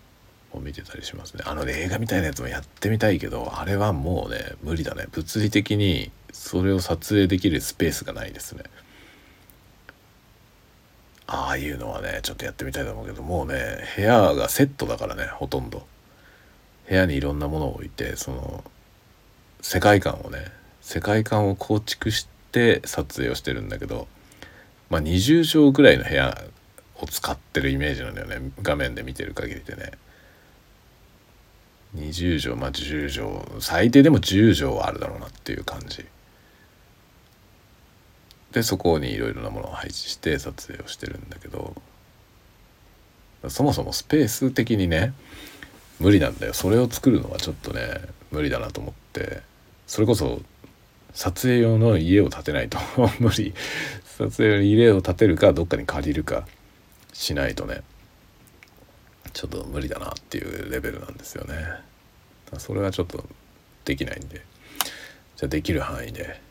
[0.52, 1.42] を見てたりしますね。
[1.44, 5.06] あの、ね、映画みたいなやつもやってみたいけどあれはもうね無理だね。
[5.12, 8.62] 物理的にそれを撮影できるスペースがないですね。
[11.26, 15.86] ああいうのはねちょっとやってみたいと思うけどもうね部屋がセットだからねほとんど。
[16.88, 18.62] 部屋にいろんなものを置いてその
[19.60, 24.06] 世界観をね世界観を構築して撮影をしてるんだけど
[24.88, 26.40] まあ20畳ぐらいの部屋
[27.00, 29.92] を使ってるイメージなんだよね画面で見てる限りでね。
[31.96, 36.04] 20畳まあ10畳最低でも10畳はあるだろうなっていう感じ。
[38.56, 41.74] でそこにいろいろなものを配置して撮影をしてるんだけど
[43.48, 45.12] そもそもスペース的にね
[46.00, 46.54] 無理なんだよ。
[46.54, 49.42] それを作るのはちょっとね無理だなと思って
[49.86, 50.40] それこそ
[51.12, 52.78] 撮影用の家を建てないと
[53.20, 53.52] 無理。
[54.16, 56.48] 撮影用の家を建てるかどっかに借りるか
[57.12, 57.82] しないとね
[59.34, 61.62] ちょっと無理だなっていうレベルなんですよね。
[62.56, 63.22] それはちょっと
[63.84, 64.40] できないんで。
[65.36, 66.45] じゃあできる範囲で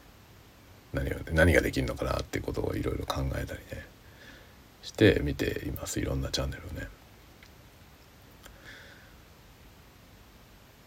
[0.95, 3.85] 何を何ができるのかなっていうことをいろいろ考えたりね。
[4.81, 5.99] して見ています。
[5.99, 6.87] いろんなチャンネルをね。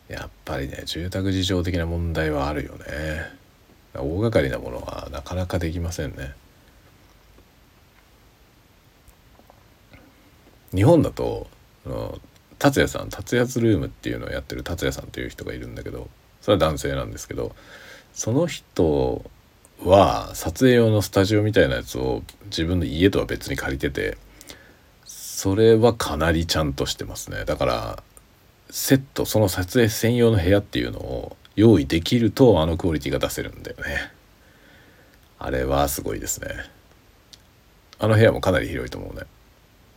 [0.08, 2.84] やっぱりね住宅事情的な問題はあるよね。
[3.94, 6.34] 大掛かりなものはなかなかできませんね。
[10.74, 11.46] 日本だと
[12.58, 16.08] 達也さん達也ルームっていうのをやってる達也さんっていう人がいるんだけど
[16.42, 17.54] それは男性なんですけど
[18.12, 19.24] その人
[19.84, 24.18] は撮影用のスタジオみたいなやつを自分の家とは別に借りてて
[25.04, 27.44] それはかなりちゃんとしてますね。
[27.44, 28.02] だから
[28.70, 34.12] セットその撮影専用の部屋っていうのを用意できるとあのクオリティが出せるんだよね。
[35.38, 36.48] あれはすごいですね。
[38.00, 39.22] あの部屋もかなり広いと思うね。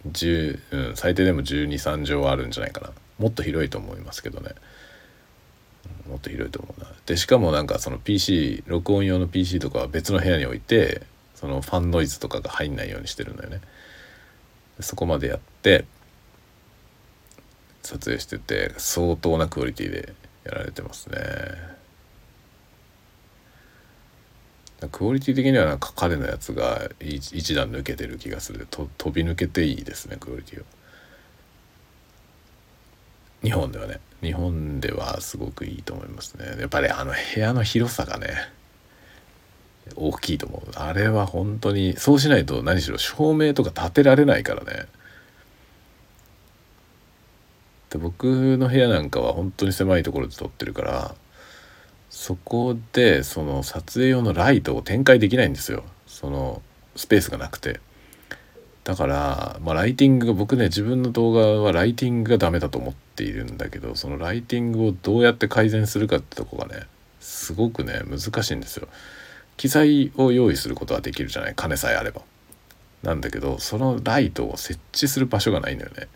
[0.09, 2.91] 10、うん、最低でも123畳はあるんじゃないかな。
[3.17, 4.51] もっと広いと思いますけどね。
[6.10, 6.88] もっと広いと思うな。
[7.06, 11.04] でしかもなんかその PC 録音用の PC とかは別の部屋に置いて
[11.36, 13.62] そのファンノイズとかが入んないようにしてるんだよね。
[14.80, 15.86] そこまでやって
[17.84, 21.18] 撮影してて相当なクオリティでやられてますね。
[24.91, 28.68] クオリティ的にはなんか彼のやつが一段抜けてる気がする。
[28.70, 30.66] と飛び抜けていいですねクオリティを
[33.43, 33.99] 日本ではね。
[34.21, 36.45] 日本ではすごくいいと思いますね。
[36.59, 38.35] やっぱりあの部屋の広さがね
[39.95, 40.71] 大きいと思う。
[40.75, 44.85] あれは本当にそうしないと何しろ照明とか立てられないからね。
[47.89, 51.15] で僕の部屋なんかは本当に狭いところで撮ってるから
[52.09, 55.83] そこでその撮影用のライトを展開できないんですよ。
[56.05, 56.61] その
[56.95, 57.79] スペースがなくて。
[58.83, 66.84] だから、まあ、ライティングが僕ね自分の動画はライティングがダメだと思っているんだけどそのライティングをどうやって改善するかってとこがね
[67.19, 68.88] すごくね難しいんですよ。
[69.57, 71.53] 機材を用意することはできるじゃない？
[71.55, 72.22] 金さえあれば。
[73.03, 76.07] なんだけどそのライトを設置する場所がないんだよね。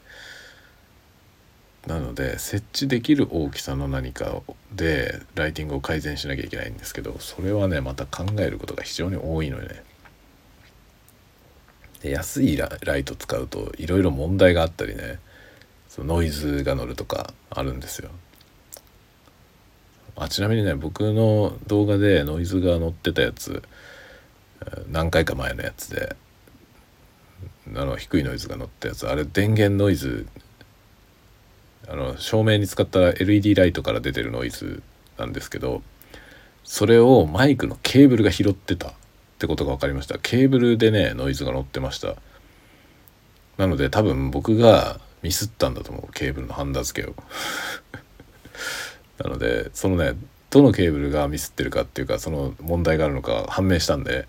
[1.88, 4.42] なので設置できる大きさの何か
[4.74, 9.84] でライティングを改善しなきゃいけないんですけどそれはねまた考えることが非常に多いのよね。
[12.02, 15.20] で安いライト使うといろいろ問題があったりね。
[15.96, 18.10] そのノイズが乗るとかあるんですよ。
[20.18, 23.64] あちなみにね僕の動画でノイズが乗ってたやつ
[24.90, 26.16] 何回か前のやつで
[27.76, 30.28] あの低いノイズが乗ったやつあれ電源ノイズ
[31.88, 34.84] あの照明に使った LED ライトから出てるノイズ
[35.18, 35.82] なんですけど
[36.64, 38.94] それをマイクのケーブルが拾ってたっ
[39.38, 42.16] てことが分かりましたケーブルでねノイズが乗ってました
[43.58, 47.16] なので多分僕がミスったんだと思うケーブルのハンダ付けを。
[49.18, 50.14] なのでそのね
[50.52, 54.28] どのケーブルがミスってるかっていうかその問題があるのか判明したんで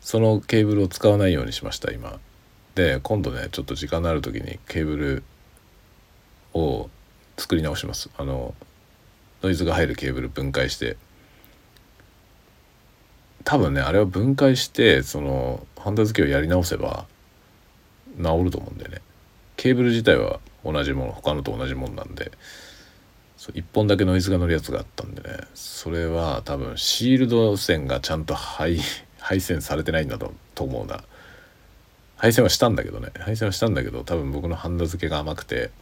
[0.00, 2.20] そのケーブルを使わないようにしました今。
[2.76, 5.24] で今度ねちょっと時間のある時にケーブル
[6.54, 6.88] を
[7.36, 8.08] 作り直します。
[8.16, 8.54] あの
[9.42, 10.96] ノイズが入るケーブル分解して。
[13.42, 17.06] 多分ねあれは分解してそのハンダ付けをやり直せば
[18.16, 19.00] 治ると思うんだよね。
[19.66, 22.30] ケーブル自体は同じもの他のと同じもんなんで
[23.36, 28.78] 1本だけノイズが乗るやつがあったんでねそれは多分シールド線がちゃんと配
[29.18, 31.02] 配線されてないんだとと思うな。
[32.16, 33.10] 配線はしたんだけどね。
[33.18, 35.72] 配線はしたんだけど多分僕のハンダ付けが甘くて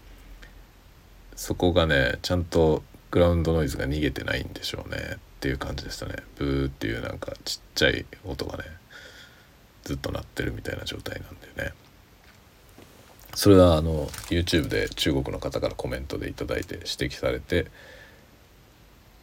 [1.36, 4.96] そこがねちゃんとグラウンドノイズが逃げてないんでしょうね。
[5.16, 6.14] っていう感じでしたね。
[6.36, 8.64] ブーっていうなんかちっちゃい音がね
[9.84, 11.74] ずっと鳴ってるみたいな状態なんでね。
[13.34, 17.66] それはあの YouTube で中国の方からコメントで頂いて指摘されて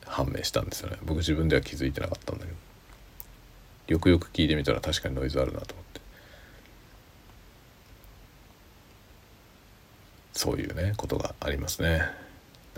[0.06, 0.98] 判明したんですよね。
[1.04, 2.58] 僕自分では気づいてなかったんだけど。
[3.88, 6.02] よくよく聞いてみたら確かにノイズあるなと思って。
[10.34, 12.04] そういうねことがありますね。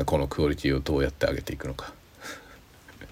[0.06, 1.94] このクオリティをどうやって上げていくのか。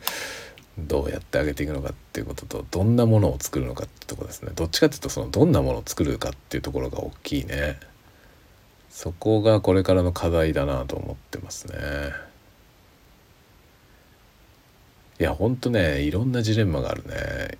[0.77, 4.51] どうやって上げていくのかっていうこととどんなものを作るのかってとこですね。
[4.55, 7.79] どっちかっていうとそのどんなものを作るかっていうところが大きいね。
[8.91, 11.75] そこがこれからの課題だなと思ってますね
[15.19, 17.57] いやほんとねいろんなジレンマがあるね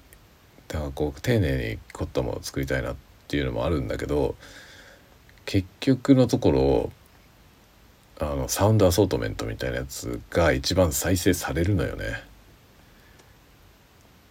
[0.67, 2.95] だからこう丁寧に凝ったものを作りたいなっ
[3.27, 4.35] ていうのもあるんだけど
[5.45, 6.91] 結局のところ
[8.19, 12.23] あのサウンドアソートメントみたいなやつが一番再生されるのよね。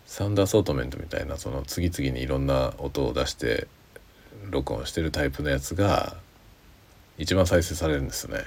[0.07, 3.66] サウンドアソートメントみたいなその次々にいろんな音を出して
[4.51, 6.16] 録音してるタイプのやつが
[7.21, 8.39] 一番再生されるんですね。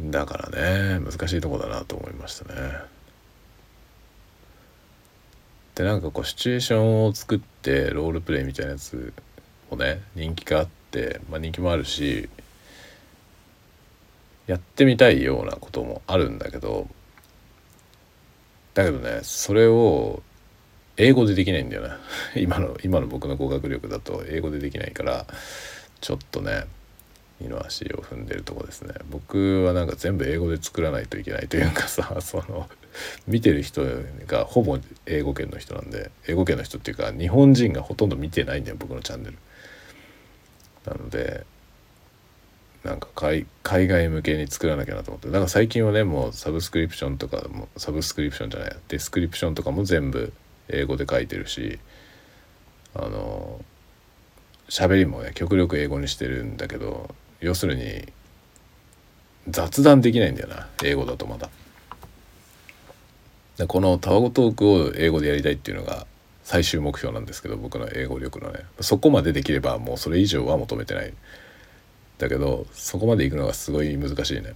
[0.00, 2.92] だからね難しいとこだなと思いましたね。
[5.74, 9.12] でなんかこうシチュエーションを作ってロールプレイみたいなやつ
[9.68, 12.28] もね人気があって、まあ、人気もあるし
[14.46, 16.86] やってみたいようなこともあるんだけど
[18.74, 20.22] だけどねそれを
[20.96, 21.94] 英語でできないんだよね
[22.36, 25.26] 今の今の僕の語学力だと英語でできないから
[26.02, 26.66] ちょっとね
[27.40, 32.68] 二の足を踏んでるとこですね僕はなんか全部英語で作らないといけないというかさ その
[33.26, 33.82] 見てる人
[34.26, 39.36] がほぼ英語圏の人なんで英語圏の人っていうか日本人がほとんど見てないんだよ僕のチャンネル。
[40.84, 41.46] なので
[42.82, 50.32] なんか海外向けに作らなきゃなと思ってだから最近はねもうサブスクリプションとかもサブスクリプションじゃないデスクリプションとかも全部
[50.68, 51.78] 英語で書いてるし
[52.94, 53.64] あの
[54.72, 58.10] 喋りもね極力英語にしてるんだけど要するに
[59.46, 61.50] 雑談できないんだよな英語だとまだ。
[63.58, 66.06] でこのタワゴトークを英語でやりたいっていうのが
[66.42, 68.60] 最終目標なんですけど僕の英語力のね。
[68.80, 71.12] そこまでできればもうそれ以上は求めてない。
[72.16, 74.54] だけどそこまでいくのがすごい難しいね。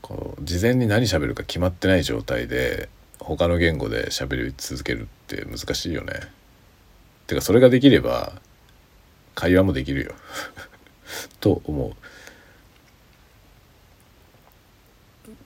[0.00, 6.14] こう事前に何喋るか決まってない状態で他の言語で喋り続けるって難しいよね。
[7.26, 8.32] てかそれができれば
[9.34, 10.14] 会話もできるよ
[11.40, 11.94] と思う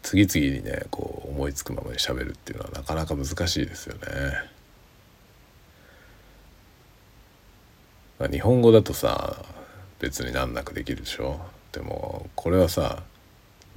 [0.02, 4.00] 次々にねこう思いつくままに喋るっていうのはなかなか難しいですよね。
[8.18, 9.44] まあ、日本語だとさ
[10.00, 11.40] 別に難なくできるでしょ
[11.72, 13.02] でもこれはさ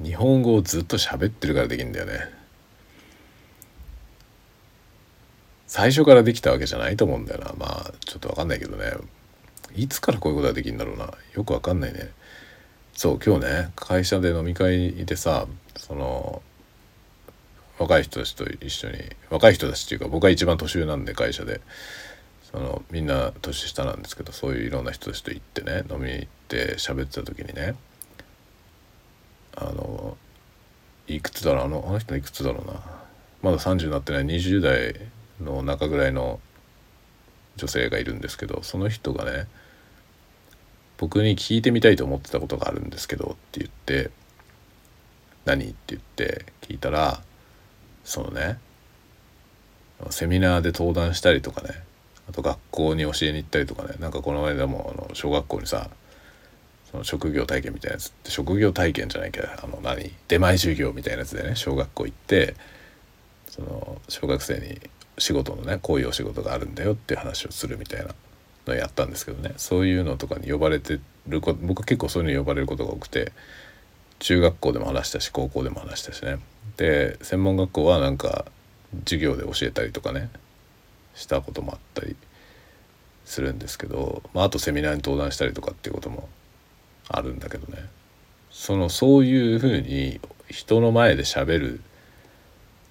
[0.02, 2.41] 日本語をずっと喋ってるからできるんだよね。
[5.72, 7.54] 最初からできたわけじゃないと思うんだよな。
[7.58, 8.92] まあちょっと分かんないけどね。
[9.74, 11.14] いつからこういうことができるんだろうな。
[11.34, 12.10] よく分かんないね。
[12.94, 15.48] そう今日ね会社で飲み会でさ
[15.78, 16.42] その
[17.80, 18.98] 若い人たちと一緒に
[19.30, 21.62] 若い人たちっていうか僕が一番年上なんで会社で。
[22.52, 27.76] そのみんな年下なんですけどそういういろんな人たちと行ってね飲みに行って喋ってた時にね
[29.56, 30.18] あの
[31.08, 31.64] いくつだろう？
[31.64, 32.74] あのあの人いくつだろうな。
[33.42, 34.26] まだ30になってない。
[34.26, 34.96] 20代
[35.42, 36.40] の中ぐらいの
[37.58, 39.48] 女性がいるんですけどその人がね
[40.98, 44.12] 僕に聞いてみたいと思ってたことがあるんですけどって言って
[45.46, 47.22] 何って言って聞いたら
[48.04, 48.60] そのね
[50.10, 51.70] セミナーで登壇したりとかね
[52.30, 55.90] あと学校に教えに行ったりとかねなんかこの間もあの小学校にさ
[56.92, 62.56] その職業体験みたいなやつって職業体験じゃないけどあの何出前授業みたいなやつでね小学校行って
[63.48, 64.80] その小学生に
[65.22, 68.16] 仕事のねこういうお仕事があるんだよっていう話をするみたいな
[68.66, 69.54] のをやったんですけどね。
[69.58, 73.32] そういうのとかに呼ばれてる僕結構そういうのに呼ばれることが多くて
[74.18, 76.40] 中学校でも話したし高校でも話したしね。
[76.78, 78.46] で専門学校はなんか
[79.06, 80.30] 授業で教えたりとかね
[81.14, 82.16] したこともあったり
[83.26, 86.28] するんですけど、まあ、あとセミナーに登壇したりとかっていうことも
[87.10, 87.84] あるんだけどね。
[88.50, 90.20] そのそういうふうに
[90.50, 91.82] 人の前で喋る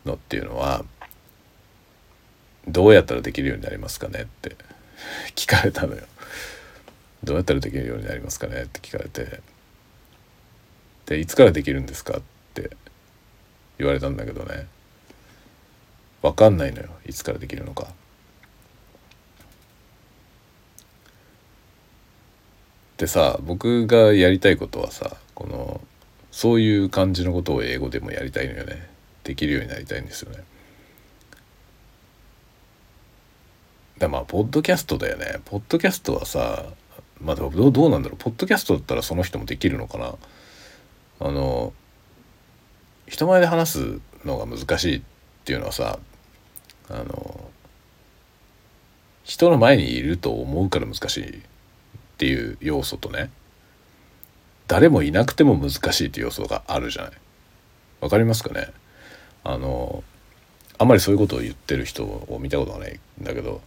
[0.07, 0.85] のっていうのは
[2.69, 4.57] どうやったらできるようになりますかねって
[5.35, 6.03] 聞かれたのよ。
[7.23, 9.41] どうやったらできるようになりますかねって聞かれて
[11.07, 12.23] でいつからできるんですかっ
[12.55, 12.71] て
[13.79, 14.67] 言われたんだけどね
[16.23, 17.89] 分かんないのよいつからできるのか。
[22.97, 25.81] でさ僕がやりたいことはさこの
[26.31, 28.91] そういう感じのことを英語でもやりたいのよね
[29.25, 30.45] できるようになりたいんですよね。
[34.01, 35.41] だまあポッドキャストだよね。
[35.45, 36.65] ポッドキャストはさ
[37.23, 38.19] まあどうどうなんだろう。
[38.19, 40.15] ポッドキャストだったらその人もできるのかな。
[41.21, 41.75] あの
[43.07, 45.03] 人前で話すのが難しいっ
[45.45, 45.99] ていうのはさ
[46.89, 47.51] あの
[49.23, 51.41] 人の前にいると思うから難しいっ
[52.17, 53.31] ていう要素とね
[54.67, 57.13] 誰もいなくても難しいっていう要素があるじゃない。
[58.01, 58.69] わかりますかね。
[59.45, 60.03] あの
[60.79, 63.61] あんまりそういうことを言ってる人を見たことがないんだけど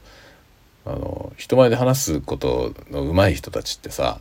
[0.85, 4.19] あの人前で話すことの上手い人たちってさ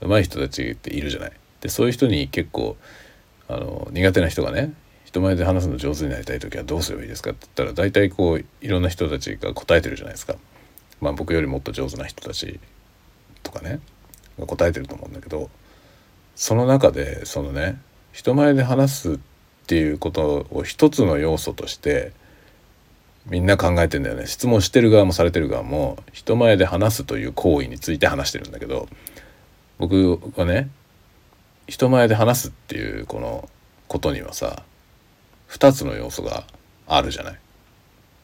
[0.00, 1.32] 上手い人たちっているじゃない。
[1.60, 2.76] でそういう人に結構
[3.48, 4.74] あの苦手な人がね
[5.04, 10.34] 人前で話すの上手になりたい時はどうすればいいですかって言ったら大体こういろんな人たちが答えてるじゃないですか。
[11.00, 12.60] まあ僕よりもっと上手な人たち
[13.42, 13.80] とかね
[14.38, 15.50] が答えてると思うんだけど
[16.34, 17.80] その中でそのね
[18.12, 19.18] 人前で話すっ
[19.66, 22.12] ていうことを一つの要素として
[23.28, 24.26] みんな考えてんだよね。
[24.26, 28.88] 質問してる側もされてる側も人前で話すという行為について話してるんだけど
[29.78, 30.70] 僕はね
[31.66, 33.48] 人前で話すっていうこの
[33.88, 34.62] ことにはさ
[35.50, 36.44] 2つの要素が
[36.86, 37.38] あるじゃない。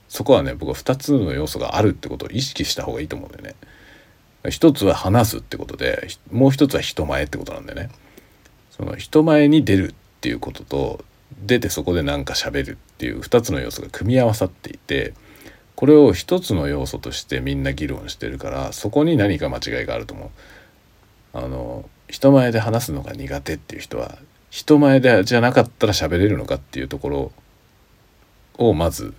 [0.09, 3.55] そこはね僕は2つの要素があるってことを意識した方がいいと思うんだよね。
[4.50, 7.90] 一つは話すってことでもう一つは人前ってことなんだよね。
[8.70, 11.05] その人前に出るっていうことと
[11.40, 15.14] 出てそこで何か喋るっていう2つの要素が組み合わさっていて
[15.74, 20.30] これを一つの要素としてみんな議論してるからそこに何か間違いがあると思う。
[21.34, 24.18] あの人前で話すのが苦手っていう人は
[24.50, 27.32] 人前でじゃなかったら喋れるのかっていうところ
[28.58, 29.14] をまず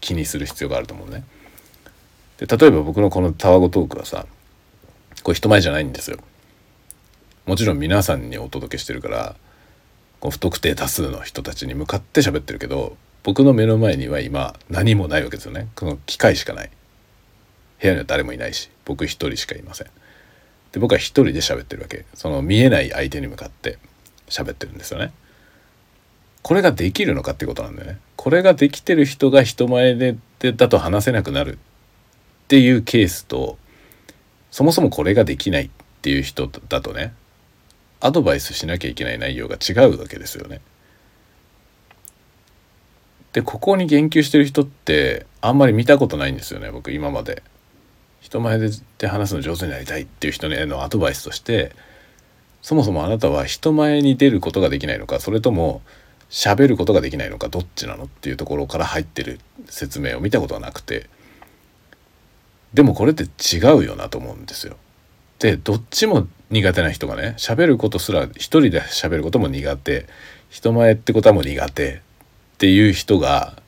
[0.00, 1.24] 気にする必要があると思うね。
[2.38, 4.26] で例えば僕のこのタワゴトークはさ
[5.22, 6.18] これ人前じゃないんですよ。
[7.44, 9.36] もちろん皆さんにお届けしてるから
[10.30, 15.68] 不特定多数の人たちに向かって喋ってるけど僕の目の前には今何もないわけですよね。
[15.74, 16.70] この機械しかない。
[17.80, 19.88] 部屋には誰もいないし僕一人しかいません。
[20.72, 22.04] で僕は一人で喋ってるわけ。
[22.14, 23.78] その見えない相手に向かって
[24.28, 25.12] 喋ってるんですよね。
[26.42, 27.98] これができるのかってことなんだよね。
[28.14, 31.58] これができてる人が人前でだと話せなくなる。
[32.44, 33.58] っていうケースと
[34.52, 35.70] そもそもこれができないっ
[36.02, 37.12] ていう人だとね
[38.06, 40.60] アドバイスしなきゃいけない内容が違うわけですよね。
[43.32, 47.42] でここに言及してる人ってあんまり見たことないんですよね僕今まで。
[48.20, 48.58] 人前
[48.98, 51.70] で話すの上手になりたいっていう人へのアドバイスとして
[52.60, 55.80] そもそもあなたは人前に出ることができないのかそれとも
[56.28, 61.08] 喋ることができないのかどっちなのっていうところから入ってる説明を見たことはなくて
[62.74, 64.76] でもこれって違うよなと思うんですよ。
[65.38, 70.06] でどっちも苦手な人がね喋ることすら一人で喋ることも苦手。
[70.48, 71.98] 人前ってことはもう苦手っ
[72.58, 73.60] ていう人が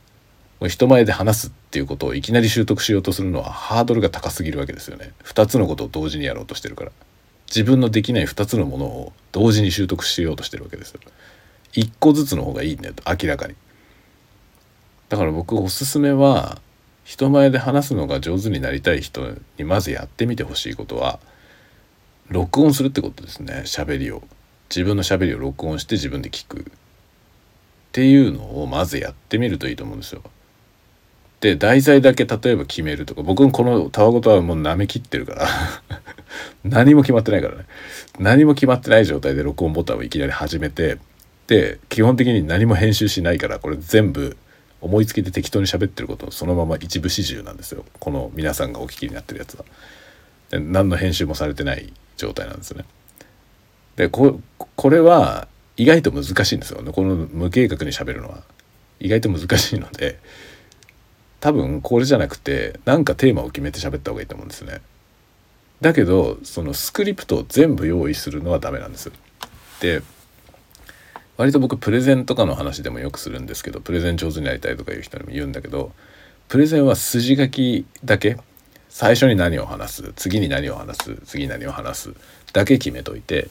[0.68, 5.12] 人前で話すっていうことをいきなり習得しようとするのはハードルが高すぎるわけですよね。
[5.24, 6.92] 2つのことを同時にやろうとしてるから。
[7.48, 11.00] 自分のできない2つのものを同時に習得しようとしてるわけですよ。
[11.72, 13.54] 1個ずつの方がいいんだよと明らかに。
[15.08, 16.60] だから僕おすすめは
[17.04, 21.18] 人前で話すのが上手になりたい人にまずやってみてほしいことは
[22.30, 23.62] 録音するってことですね。
[23.64, 24.22] 喋りを。
[24.70, 26.62] 自分の喋りを録音して自分で聞くっ
[27.92, 30.22] ていうのをまずやってみるといいと思うんですよ。
[31.40, 35.48] で題材だけ例えば決めるとか僕このたわごとはもう舐めきってるから。
[36.64, 37.64] 何も決まってないからね。
[38.18, 40.98] 何も決まってない状態で録音ボタンをいきなり始めて
[41.46, 44.36] で基本的に何も編集しないからこれ全部
[44.80, 47.84] 思いつきで適当に喋ってることそのまま一部始終なんですよ。
[47.98, 49.64] この皆さんがお聞きになってるやつは。
[50.50, 52.84] で何の編集もされてない状態なんですね。
[53.96, 54.40] でこ
[54.90, 55.48] れは
[55.78, 58.42] 意外と難しいんですよねこの無計画にしゃべるのは。
[59.00, 60.18] 意外と難しいので
[61.40, 64.80] 多分これじゃなくて何かテーマを決めて喋った方がいいと思うんですね。
[65.80, 69.12] だけどそのスクリプトを全部用意するのはダメなんです。
[69.80, 70.02] で
[71.36, 75.92] 割と僕プレゼンとかの話でもよくするんですけどプレゼン上手になりたいとかいう人にも言うんだけど
[76.48, 78.36] プレゼンは筋書きだけ
[78.88, 80.12] 最初に何を話す？
[80.16, 81.14] 次に何を話す？
[81.24, 82.14] 次に何を話す？
[82.52, 83.48] だけ決めといて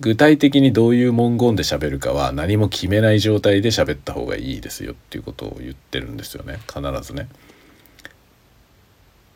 [0.00, 6.58] 具体的にどういう文言で喋るかは何も決めない状態で喋った方がいいですよっていうことを言ってるんですよね。
[6.66, 7.28] 必ずね。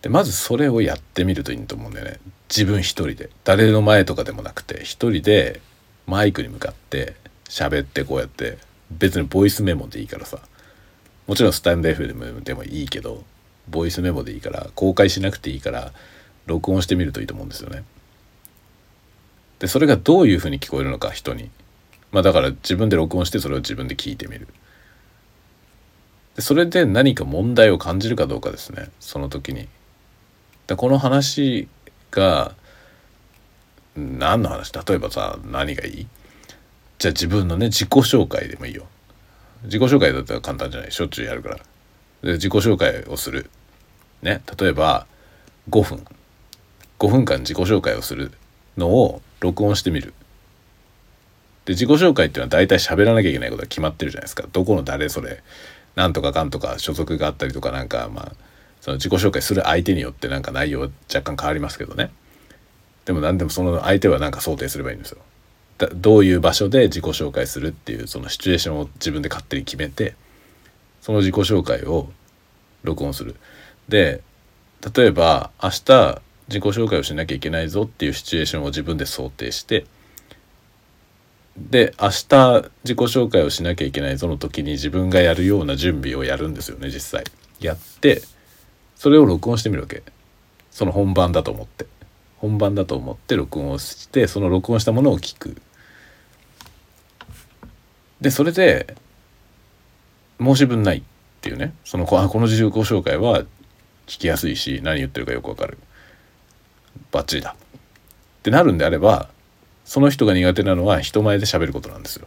[0.02, 2.18] でまずそれをやってみるといいと思うんだよね。
[2.48, 3.30] 自分一人で。
[3.44, 5.60] 誰の前とかでもなくて一人で
[6.06, 7.14] マイクに向かって
[7.48, 8.58] 喋ってこうやって
[8.90, 10.38] 別にボイスメモでいいからさ。
[11.26, 13.24] もちろんスタンド FM でもいいけど
[13.68, 15.92] ボイスメモでいいから公開しなくていいから
[16.46, 17.84] 録音してみるといいと思うんですよね。
[19.58, 21.50] でそれがどういうふうに聞こえるのか人に。
[22.12, 24.46] まあだから自分で録音してそれを自分で聞いてみる。
[26.36, 28.90] でそれで何か問題を感じるかどうかですね。
[29.00, 29.68] その時に。
[30.66, 31.68] でこの話
[32.10, 32.54] が
[33.96, 34.72] 何の話？
[34.72, 36.06] 例えばさ何がいい？
[36.98, 38.86] じゃあ自分のね自己紹介でもいいよ。
[39.64, 40.92] 自己紹介だったら簡単じゃない？
[40.92, 41.58] しょっちゅうやるから。
[42.32, 43.50] 自己紹介をする。
[44.22, 45.06] ね例えば
[45.70, 46.04] 5分。
[46.98, 48.32] 5分間自己紹介をする
[48.76, 50.14] のを録音してみる。
[51.64, 54.44] で自己紹介っていうのは大体喋らなきゃいけないことが決まってるじゃないですか。
[54.52, 55.42] どこの誰それ。
[55.96, 58.32] なんとかかんとか所属があったりとかなんかまあ
[58.80, 62.10] その自己紹介する相手によってなんか内容若干変わりますけどね。
[63.04, 65.18] でも何でもその相手は何か想定すればいいんですよ。
[65.94, 70.14] どういう場所で自己紹介するっていうそのシチュエーションを自分で勝手に決めて
[71.04, 72.08] その自己紹介を
[72.82, 73.36] 録音する。
[73.90, 74.22] で
[74.96, 79.84] 例えば明日自己紹介をしなきゃいけないぞっていうシチュエーションを自分で想定して
[81.58, 87.24] で明日自己紹介をしなきゃいけないぞの時に自分がやるような準備をやるんですよね実際。
[87.60, 88.22] やって
[88.96, 90.02] それを録音してみるわけ。
[90.70, 91.86] その本番だと思って。
[92.38, 95.60] 本番だと思って録音をしてその録音したものを聞く。
[98.22, 98.96] でそれで
[100.40, 101.02] 申し分ないっ
[101.40, 101.74] ていうね。
[101.84, 103.42] そのこの自己紹介は
[104.06, 105.78] 聞きやすいし何言ってるかよくわかる。
[107.12, 107.50] バッチリだ。
[107.50, 107.56] っ
[108.42, 109.28] てなるんであれば
[109.84, 112.26] その人が苦手なのは人前で喋ることなんですよ。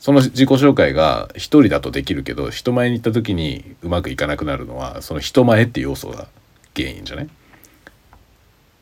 [0.00, 6.28] その自己紹介が一人だとできるけど人前に行った時にうまくいかなくなるのはその人前っていう要素が
[6.76, 7.28] 原因じゃない？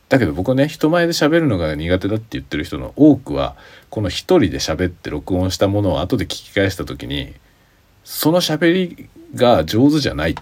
[0.09, 3.57] だけど僕ね人前で喋るのが苦手だって言ってる人の多くは
[3.89, 7.33] この一人で喋って録音したものを後で聞き返した時に
[8.05, 10.35] その喋りが上手じゃないっ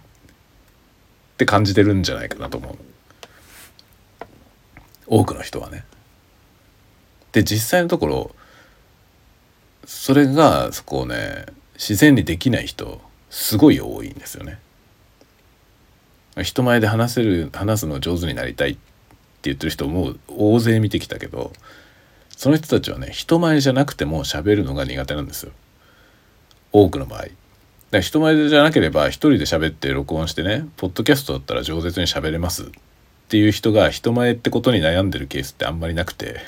[1.37, 2.77] て感じてるんじゃないかなと思う
[5.07, 5.85] 多くの人はね。
[7.33, 8.31] で実際のところ
[9.85, 13.01] それがこうね自然にできない人
[13.31, 14.59] すごい多いんですよね。
[16.43, 18.81] 人前で話せる話すの上手になりたいって
[19.43, 21.53] 言ってる人も大勢見てきたけど
[22.37, 25.53] その人たちはね人前じゃなくても喋るのが苦手なんですよ
[26.73, 27.40] 多くの場合。
[27.91, 32.67] だ人前じゃなければ一人で喋って録音してねポッドキャストだったら饒舌に喋れますっ
[33.29, 36.41] ていう人が人前ってことに悩んでるケースってあんまりなくて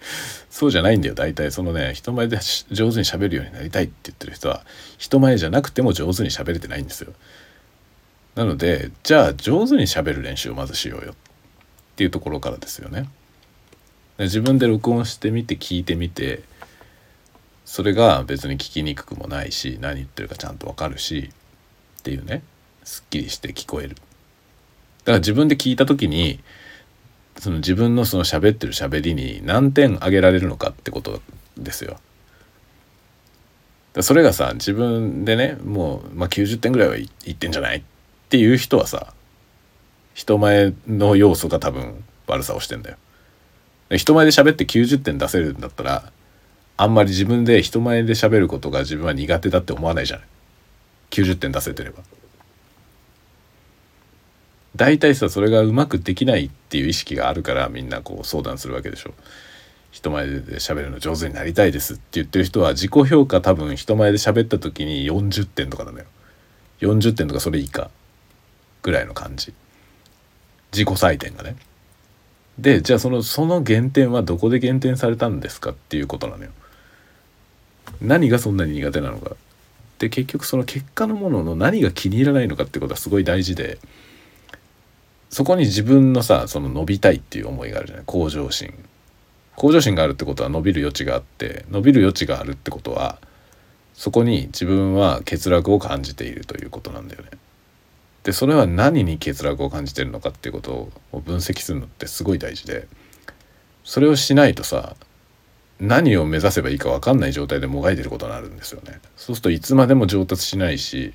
[0.50, 2.38] そうじゃないんだよ大体そのね人前で
[2.70, 4.64] 上手に喋るようになりたいって言ってる人は
[4.96, 7.12] 人前じゃなくても上手に喋れてないんですよ。
[8.34, 11.14] なのでじゃあ上手に喋る練習をまずしようよっ
[11.96, 13.08] ていうところからですよね。
[14.18, 16.42] 自分で録音してみて聞いてみて
[17.68, 21.30] それが別に聞きにくくもないし何言ってるかちゃんと分かるし
[22.00, 22.42] っていうね
[22.82, 23.90] すっきりして聞こえる。
[23.90, 26.40] だから自分で聞いた時に
[27.36, 31.20] その自分のその喋ってる喋りに何点あげられるのかってこと
[31.58, 31.98] ですよ。
[34.00, 37.82] それがさ自分でねもう、まあ、90点ぐらいはいってんじゃないっ
[38.30, 39.12] ていう人はさ
[40.14, 42.96] 人前の要素が多分悪さをしてんだよ。
[43.90, 46.12] 人前で喋って90点出せるんだったら
[46.80, 50.26] あんまり自分で人前で喋ることが自分は苦手だって思わないじゃない
[51.10, 52.02] 90点出せてれば。
[54.76, 59.12] 大体さそれがうまくできないっていう意識があるからみんなこう相談するわけでしょ。
[59.90, 66.04] 人前で喋るの上手になりたいですって言ってる人は自己評価多分人前で喋った時に40点とかなのよ。
[66.80, 67.90] 40点とかそれ以下
[68.82, 69.52] ぐらいの感じ。
[70.70, 71.56] 自己採点がね。
[72.56, 76.50] でじゃあそのその減点はどこで減点されたんですかっていうことなのよ。
[78.00, 79.36] 何がそんなに苦手なのか。
[79.98, 83.78] で結局その結果のものの何が気に入らないのかってことはすごい大事で。
[85.30, 88.72] そこに自分のさその伸びたいっていう思いがあるじゃない向上心
[89.56, 93.18] 向上心があるってことは伸びる余地があって伸びる余地があるってことは
[93.94, 97.30] そこに自分は欠落を感じているということなんだよね。
[98.22, 102.86] でそれは何に欠落を感じてるのかっていうことを分析するのってすごい大事で
[103.84, 104.96] それをしないとさ
[105.80, 109.00] 何を目指せばいいか分かんない状態でもがいてることになるんですよね。
[109.16, 111.14] そうするといつまでも上達しないし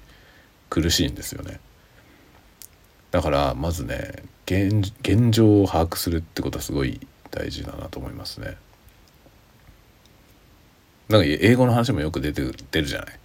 [0.70, 1.60] 苦しいんですよね。
[3.12, 7.00] だからまずね現状を把握するってことはすごい
[7.30, 8.58] 大事だなと思いますね。
[11.10, 12.42] なんか英語の話もよく出て
[12.72, 13.20] 出るじゃない？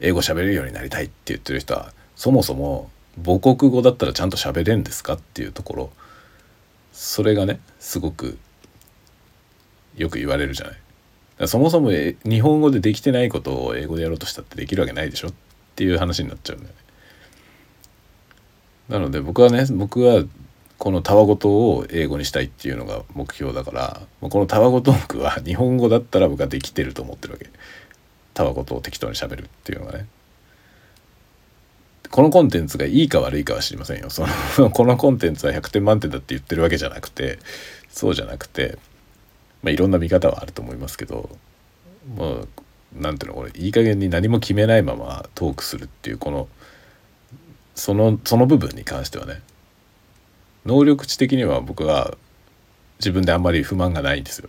[0.00, 2.90] 英語喋れるようになりたいって言ってる人はそもそも
[3.24, 5.92] 母国語だったらちゃんと喋れんですかっていうところ
[6.92, 8.38] それがねすごく
[9.96, 11.48] よく言われるじゃない。
[11.48, 15.32] そもそも日本語でできてないことを英語でやろうとしたってできるわけないでしょっ
[15.74, 16.84] ていう話になっちゃうんだよね。
[18.88, 20.24] なので僕はね僕は
[20.78, 27.48] このたわごとを英語にしたいっていうのが目標だからこのたわごとークは 日本語だったら僕はできてると思ってるわけ
[28.34, 30.06] たわごとを適当にしゃべるっていうのがね
[32.10, 34.26] このコンテンツがいいか悪いかは知りませんよそ
[34.58, 37.38] の このコンテンツは100点満点だって言ってるわけじゃなくて
[37.90, 38.78] そうじゃなくて
[39.64, 41.30] まあいろんな見方はあると思いますけど
[42.14, 42.48] もう
[42.94, 46.48] なんていうのこれいい加減に何も決めないままトークするっていうこの
[47.74, 49.40] そのその部分に関してはね
[50.66, 52.14] 能力値的には僕は
[53.00, 54.48] 自分であんまり不満がないんですよ。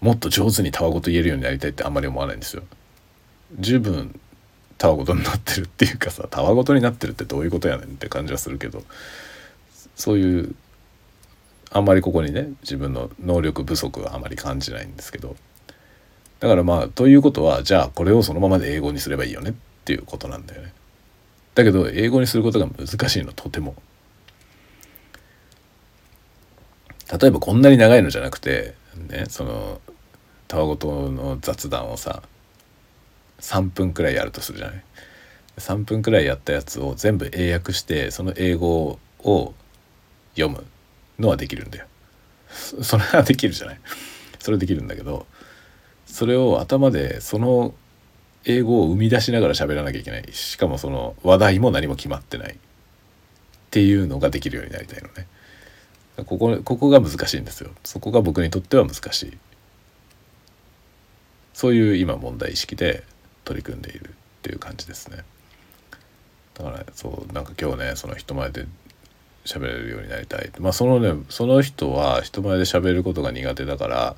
[0.00, 2.62] もっと上手にたわごと言えるようになりたいってあんまり思わないんですよ。
[3.58, 4.20] 十分
[4.76, 8.82] たわごとになってるっていうかさたわごとになってるってどういうことやねんって感じはするけど
[9.96, 10.54] そういう
[11.74, 15.36] あんまりここにね自分の能力不足はあまり感じないんですけど
[16.38, 19.54] だからまあということはじゃあこれをそのままで英語にすればいいよねっ
[19.84, 20.72] ていうことなんだよね。
[21.54, 23.74] だけど英語にすることが難しいのとても。
[27.20, 28.74] 例えばこんなに長いのじゃなくて
[29.08, 29.80] ねその
[30.48, 32.22] たわごとの雑談をさ
[33.40, 34.84] 3分くらいやるとするじゃない
[35.58, 39.54] ？3分くらいやったやつを全部英訳してその英語を
[40.34, 40.64] 読む
[41.18, 41.86] のはできるんだよ。
[42.48, 43.80] それはできるじゃない。
[44.38, 45.26] それできるんだけど
[46.06, 47.74] それを頭でその
[48.44, 50.24] 英語を生み出しながら喋らなきゃいけない。
[50.32, 52.54] しかもその話題も何も決まってない。
[52.54, 52.56] っ
[53.70, 55.26] ていうのができるようになりたいのね。
[56.26, 57.70] ここここが難しいんですよ。
[57.82, 59.38] そこが僕にとっては難しい。
[61.54, 63.02] そういう今問題意識で
[63.44, 64.12] 取り組んでいるっ
[64.42, 65.24] ていう感じですね。
[66.54, 68.66] だからそうなんか今日ねその人前で
[69.44, 74.16] 喋れるようになりたいまあそのねその人は人前で喋ることが苦手だから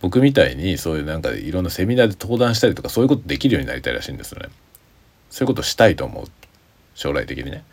[0.00, 4.48] 僕みたいにそういうなんかいろんなセミナーで登壇したりとかそういうことできるようになりたいらしいんですよね。
[5.30, 6.24] そういうことしたいと思う
[6.94, 7.64] 将来的にね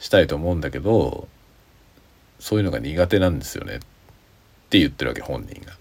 [0.00, 1.28] したいと思うんだけど
[2.40, 3.78] そういうのが苦手なんですよねっ
[4.70, 5.72] て言ってるわけ本人が。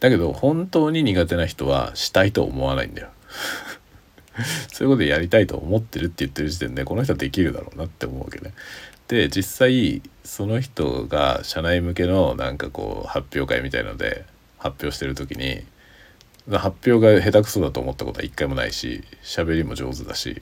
[0.00, 3.08] だけど本当に苦手な人はしたいと思わないんだよ。
[4.72, 8.52] そういうことやりたいと思ってるって言ってる時点でこの人はできるだろうなって思うわけね。
[9.08, 14.24] で実際その人が社内向けのなんかこう発表会みたいので
[14.58, 15.64] 発表してる時に
[16.48, 20.40] 発表が下手くそだと思ったことは一回もないし喋りも上手だし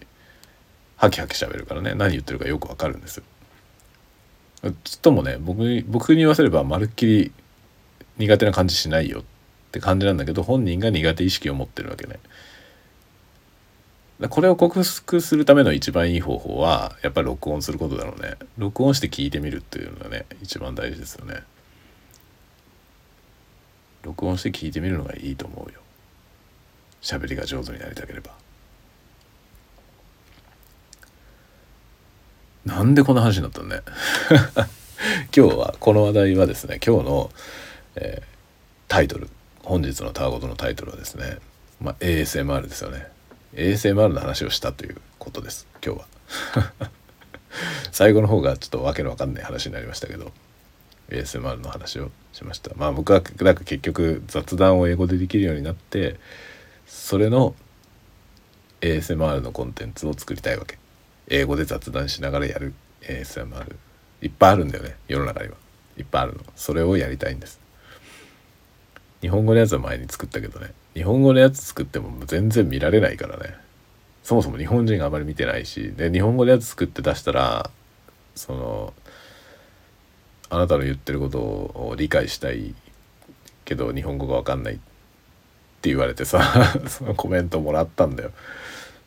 [0.97, 3.25] ハキハキ喋るからね何言ってるかよくわかるんですよ。
[4.85, 7.33] ちっともね僕僕に言わせればまるっきり
[8.19, 9.25] 苦手な感じしないよっ
[9.71, 12.19] て感じなんだけど本人が苦手意識を持ってるわけね。
[14.27, 18.35] これを克服するための一番いい方法はやっぱり録音することだろうね。
[18.57, 21.45] 録音して聞いてみるっていうのがね一番大事ですよね。
[24.03, 25.81] 録音して聞いてみるのがいいと思うよ。
[27.01, 28.33] 喋りが上手になりたければ。
[32.67, 33.83] なんでこんな話になったんね。
[35.35, 37.31] 今日はこの話題はですね今日の、
[37.95, 38.27] えー、
[38.89, 39.29] タイトル。
[39.63, 41.39] 本日のタワゴトのタイトルはですね、
[41.81, 43.07] まあ、ASMR ですよね。
[43.59, 45.67] ASMR の話をしたということです。
[45.85, 46.07] 今日は。
[47.91, 50.31] 最後の方がちょっとわけのわかんない話になりましたけど
[51.09, 52.71] ASMR の話をしました。
[52.77, 56.21] まあ僕はなんか結局雑談を英語でできるようになって
[56.87, 57.57] それの
[58.81, 60.79] ASMR のコンテンツを作りたいわけ。
[61.27, 63.75] 英語で雑談しながらやる ASMR
[64.23, 65.57] いっぱいあるんだよね世の中には。
[65.97, 66.45] いっぱいあるの。
[66.55, 67.59] それをやりたいんです。
[69.21, 70.73] 日本語のやつは前に作ったけどね。
[70.95, 73.55] 日本語のやつ作っても全然見られないからね。
[74.23, 75.93] そもそも日本人があまり見てないし。
[75.97, 77.71] で日本語のやつ作って出したら
[78.35, 78.95] その
[80.51, 82.75] あなたの言ってることを理解したい
[83.65, 84.77] けど日本語が分かんないっ
[85.81, 86.43] て言われてさ
[86.89, 88.33] そのコメントもらったんだよ。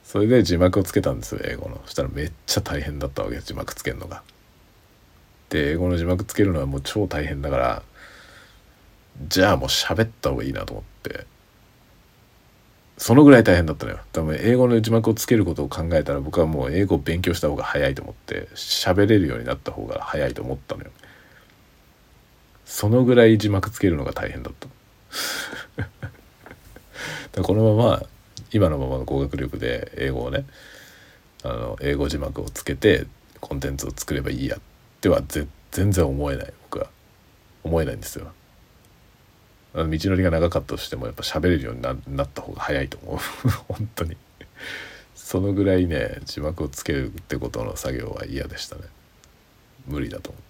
[0.04, 1.82] それで字幕をつけたんですよ英語の。
[1.86, 4.24] そしたらめっちゃ大変だったわけ字幕つけるのが。
[5.50, 7.84] で英語の字幕つけるのはもう超大変だから
[9.28, 11.26] じゃあもう喋った方がいいなと思って。
[13.02, 14.00] そのぐらい大変だったのよ。
[14.14, 20.92] 多分英語の字幕をつけることを考えたら僕はもう英語を勉強した方が早いと思って喋れるようになった方が早いと思ったのよ。
[22.64, 24.54] そのぐらい字幕つけるのが大変だっ
[27.34, 27.42] た。
[27.42, 28.04] このまま
[28.54, 30.46] 今のままの語学力で英語をね
[31.44, 33.08] あの英語字幕をつけて
[33.40, 34.60] コンテンツを作ればいいやっ
[35.02, 35.24] ては
[35.72, 36.54] 全然思えない。
[36.70, 36.88] 僕は
[37.64, 38.32] 思えないんですよ。
[39.74, 43.18] 道のりが長かったとしてもやっぱ喋れるようにななった方が早いと思う。
[43.70, 44.18] 本当に。
[45.16, 48.82] そのぐらいね字幕をつけるってことの作業は嫌でしたね。
[49.88, 50.42] 無理だと思っ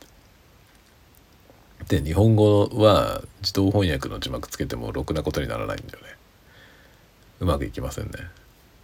[1.88, 1.98] て。
[2.00, 6.16] で日本語は自動翻訳の字幕つけてもろくなことにならないんだよね。
[7.40, 8.12] うまくいきませんね。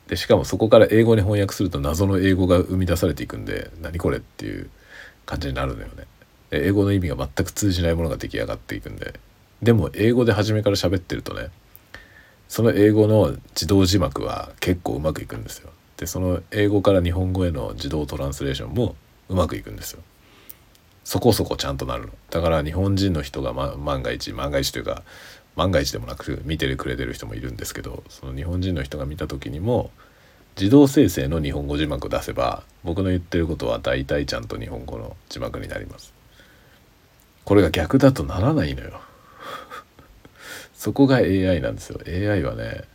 [0.08, 4.70] でしかもそこから英語に翻訳すると謎の英語が生み出されていくんで何これっていう
[5.26, 6.06] 感じになるのよね。
[6.52, 9.20] 英語の意味が全く通じないものが出来上がっていくんで
[9.62, 11.50] でも英語で初めから喋ってるとね
[12.48, 15.70] その英語の自動字幕は結構うまくいくんですよ。
[15.98, 18.96] でその英語から日本語への自動トランスレーションも
[19.30, 20.02] うまくいくんですよ。
[21.04, 22.10] そこそこちゃんとなるの。
[22.30, 25.04] だから日本人の人が、ま、万が一万が一というか
[25.56, 29.90] 万が一でもなく見てくれてる人もいるんですけどその日本人の人が見た時にも
[30.56, 36.14] 自動生成の日本語字幕を出せば僕の言ってることは大体ちゃんと日本語の字幕になります。
[37.44, 39.02] これが逆だとならないのよ。
[40.88, 42.00] そこが AI なんですよ。
[42.08, 42.86] AI はね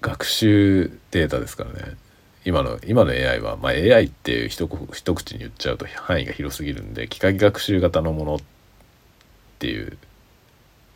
[0.00, 1.96] 学習データですからね。
[2.44, 8.38] 今の今の AI は、まあ、AI っていう一一口に言っちゃうと範囲が広すぎるんで機械学習型のものっ
[9.58, 9.98] ていう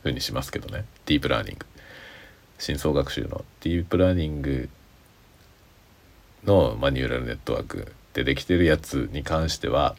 [0.04, 0.84] ふうにしますけどね。
[1.06, 1.66] ディープラーニング
[2.60, 3.44] 深層学習の。
[3.62, 4.68] ディープラーニング
[6.44, 9.96] の、まあ、ニューラルネットワークでできてるやつに関しては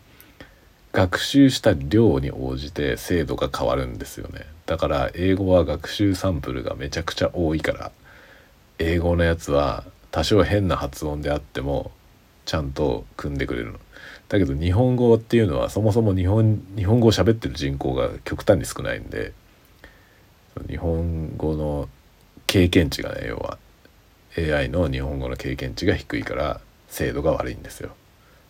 [0.92, 4.46] 学習した量に応じて精度が変わるんですよね。
[4.66, 7.92] だから英語は学習サンプルがめちゃくちゃ多いから
[8.80, 11.92] 英語のやつは多少変な発音であっても
[12.46, 13.80] ちゃんと組んでくれるの。
[14.30, 19.34] だけど日本語っていうのはそもそも日本日本語を喋ってる人口が極端に少ないんで
[20.68, 21.90] 日本語の
[22.46, 23.58] 経験値がね要は
[24.38, 27.92] AI の日本語の経験値が低いから精度が悪いんですよ。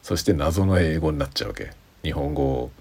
[0.01, 1.71] そして謎の英語になっちゃうわけ。
[2.03, 2.71] 日本語を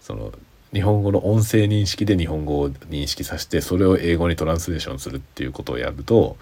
[0.00, 0.32] その
[0.72, 6.36] 日本語の音声認識で日本語を認識させてそれを英語にトランスレーションするっていうことをやると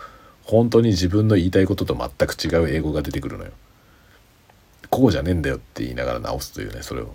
[0.44, 3.50] 本当に自分の言いたいことと全く違う英語が出てくるのよ。
[4.90, 7.14] こうじゃねえんだよって言いながら直すというねそれを。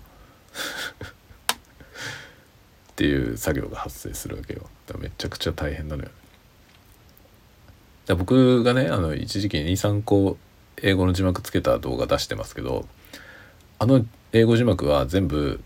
[2.92, 4.68] っていう作業が発生するわけよ。
[4.98, 6.10] めちゃくちゃ大変なのよ。
[8.06, 10.36] だ僕がねあの一時期23個
[10.82, 12.86] 英語の字幕つけた動画出してますけど
[13.78, 14.04] あの
[14.36, 15.60] 英語字幕は全部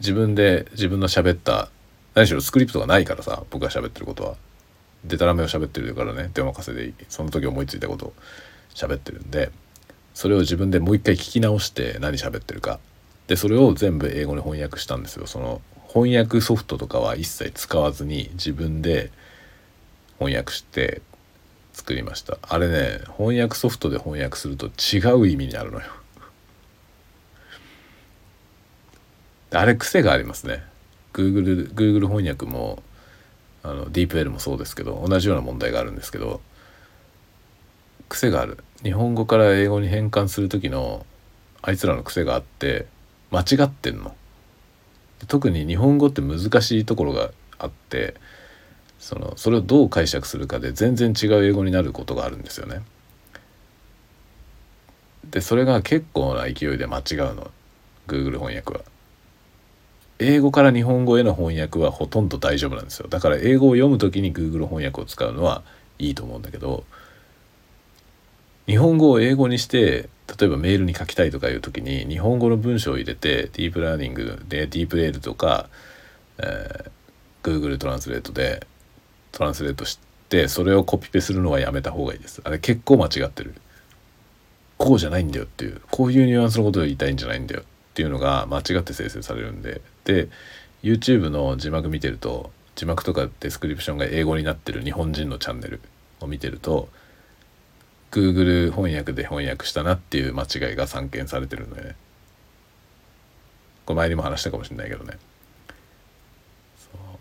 [0.00, 1.70] 自分で自分の喋った
[2.14, 4.36] 何しろスクリプトがないからさ僕が喋ってることは。
[5.02, 8.12] でたらめを喋ってるからね電話稼いでその時思いついたことを
[8.74, 9.50] 喋ってるんで
[10.12, 12.80] それを自分でもう一回聞き直して何喋ってるか。
[13.28, 15.26] でそれを全部英語に翻訳したんですよ。
[15.26, 19.10] その翻訳ソフトとかは一切使わずに自分で
[20.18, 21.00] 翻訳して
[21.72, 22.36] 作りました。
[22.42, 25.86] あれね翻訳ソフトで翻訳すると違う意味になるのよ。
[29.52, 30.62] あれ癖がありますね
[31.12, 32.82] Google, Google 翻訳も
[33.62, 36.40] あの DeepL もそうですけど同じような問題があるんですけど
[38.08, 41.04] 癖がある日本語から英語に変換する時の
[41.62, 42.86] あいつらの癖があって
[43.30, 44.14] 間違ってんの
[45.26, 48.14] 特に日本語って難しいところがあって
[48.98, 52.82] そのそれをどう解釈するかで全然違う英語になることがあるんですよね。
[55.30, 57.50] でそれが結構な勢いで間違うの
[58.06, 58.80] Google 翻訳は。
[60.18, 63.08] 英語から日本語への翻訳はほとんど大丈夫なんですよ。
[63.08, 65.62] だから英語を読む時に Google 翻訳を使うのは
[65.98, 66.84] いいと思うんだけど
[68.66, 70.08] 日本語を英語にして
[70.38, 75.68] 例えばメールに書きたいとかいう時に日本語の文章を入れてディープラーニングでディープレールとか、
[76.38, 78.66] えー、Google トランスレートで
[79.32, 82.40] トランスレートしてそれをコピペするのはやめた方がいいです。
[82.42, 83.54] あれ結構間違ってる。
[84.78, 87.64] こうじゃないんだよっていうこういうニュアンスのことを言いたいんじゃないんだよっ
[87.94, 90.28] ていうのが間違って生成されるんでで
[90.82, 95.80] YouTube の字幕見てると字幕とかデスクリプションが英語になってる日本人のチャンネル
[96.20, 96.88] を見てると
[98.12, 101.96] Google 翻訳で翻訳したなっていう間違いが散見されてるので、ね、
[103.84, 105.18] これ前にも話したかもしれないけどね。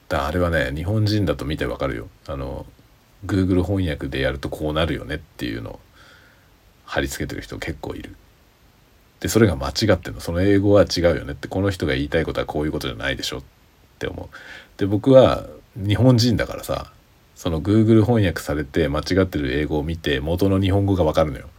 [0.08, 2.08] だあれはね日本人だと見てわかるよ。
[2.28, 2.66] あの
[3.26, 5.80] Google 翻訳でやるとこうなるよねっていうのを
[6.86, 8.16] 貼り付けてる人結構いる。
[9.26, 10.20] でそれが間違ってんの。
[10.20, 11.48] その英語は違うよねって。
[11.48, 13.42] この人が言いたいことはこういうことじゃないでしょっ
[13.98, 14.38] て思う。
[14.78, 16.92] で僕は日本人だからさ
[17.34, 21.50] その Google 翻訳されて間違ってる英語を見て元の日本語がわかるのよ。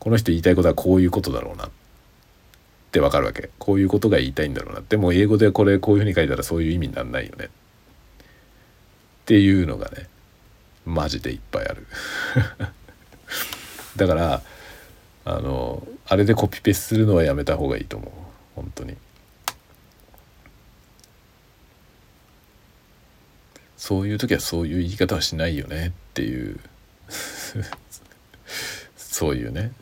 [0.00, 1.66] この人言いたいことはこういうことだろうな。
[1.66, 1.70] っ
[2.90, 3.50] てわかるわけ。
[3.60, 4.82] こういうことが言いたいんだろうな。
[4.88, 7.44] でも英語でこれこういうふうに書いたらそういう意味になんないよね。
[7.44, 7.48] っ
[9.26, 10.08] ていうのがね
[10.84, 11.86] マジでいっぱいある。
[13.94, 14.42] だから
[15.24, 18.10] あのあれでコピペするのはやめた方がいいと思う。
[18.54, 18.98] 本当に。
[23.78, 26.60] そういう時はそういう言い方はしないよねっていう。
[28.94, 29.72] そういうね。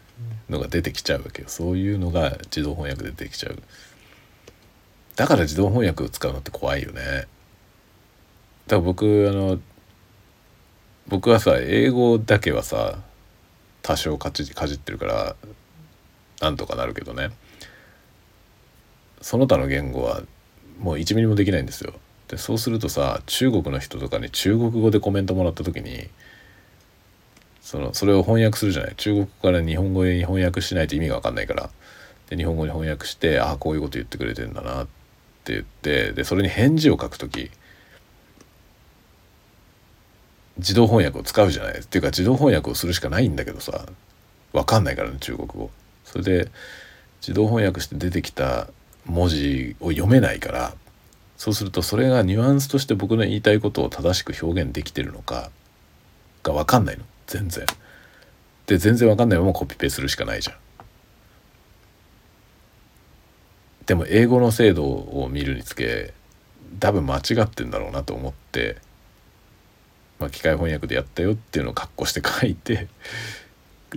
[0.48, 1.48] のが出てきちゃうわけよ。
[1.48, 3.60] そういうのが自動翻訳で出てきちゃう。
[5.16, 7.02] だから自動翻訳を使うのって怖いよね。
[7.02, 7.26] だか
[8.76, 9.58] ら僕あの
[11.08, 13.00] 僕はさ英語だけはさ
[13.82, 15.34] 多少かじかじってるから
[16.40, 17.30] なんとかなるけどね
[19.20, 20.22] その他の言語は
[20.80, 21.92] もう1ミリもできないんですよ。
[22.28, 26.08] でそうするとさ中国の人とかに中国語でコメントもらった時に
[27.60, 31.70] そのそれを翻訳するじゃない中国から日本語に翻訳しないと意味が分かんないから
[32.28, 34.86] で日本語に翻訳してああこういうこと言ってくれてんだなっ
[35.44, 37.50] て言ってでそれに返事を書く時
[40.58, 43.86] 自動翻訳を使うじゃないっていうか自動翻訳をするしかないんだけどさ
[44.52, 45.70] 分かんないからね中国語。
[46.10, 46.50] それで
[47.20, 48.68] 自動翻訳して出てきた
[49.06, 50.74] 文字を読めないから
[51.36, 55.50] そうするとそれがニュアンスとして僕の言いたいことを正しく表現できてるのか
[56.42, 57.66] が分かんないの全然。
[58.66, 60.56] で全然分かんないままコピペするしかないじゃん。
[63.86, 66.14] でも英語の精度を見るにつけ
[66.78, 68.76] 多分間違ってんだろうなと思って
[70.20, 72.88] まあ、機械翻訳でやったよっていうのを括弧して書いて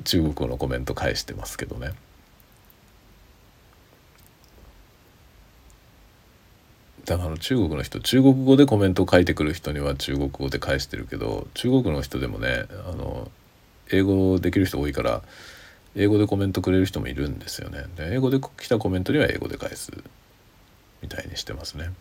[0.05, 1.91] 中国語のコメント返してますけどね。
[7.05, 13.29] だから中国の人中国語でコメントを書いてくる人には中国語で返してるけど中国の人でもねあの
[13.91, 15.21] 英語できる人多いから
[15.95, 17.83] 英語でコメントくれる人もいるんですよね。
[17.97, 19.91] で英語で来たコメントには英語で返す
[21.01, 21.91] みたいにしてますね。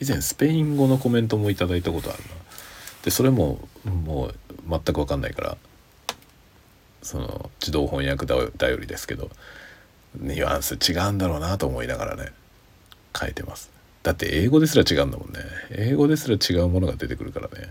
[0.00, 2.24] 以前スペイン語のコメントもいただいたことあるな。
[3.04, 4.34] でそれももう
[4.68, 5.56] 全く分かんないから
[7.02, 9.28] その自動翻訳だ頼りですけど
[10.14, 12.32] ニュアンス違うんだろうなと思いながらね
[13.16, 13.70] 書いてます
[14.02, 15.40] だって英語ですら違うんだもんね
[15.70, 17.68] 英語ですら違うものが出てくるからね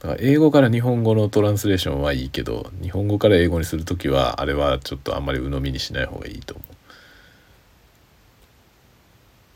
[0.00, 6.72] だから英語から日本語のトランスレーションはいいけど日本語から英語にする時はあれはちょっとあんまり鵜呑みにしない方がいいと思う。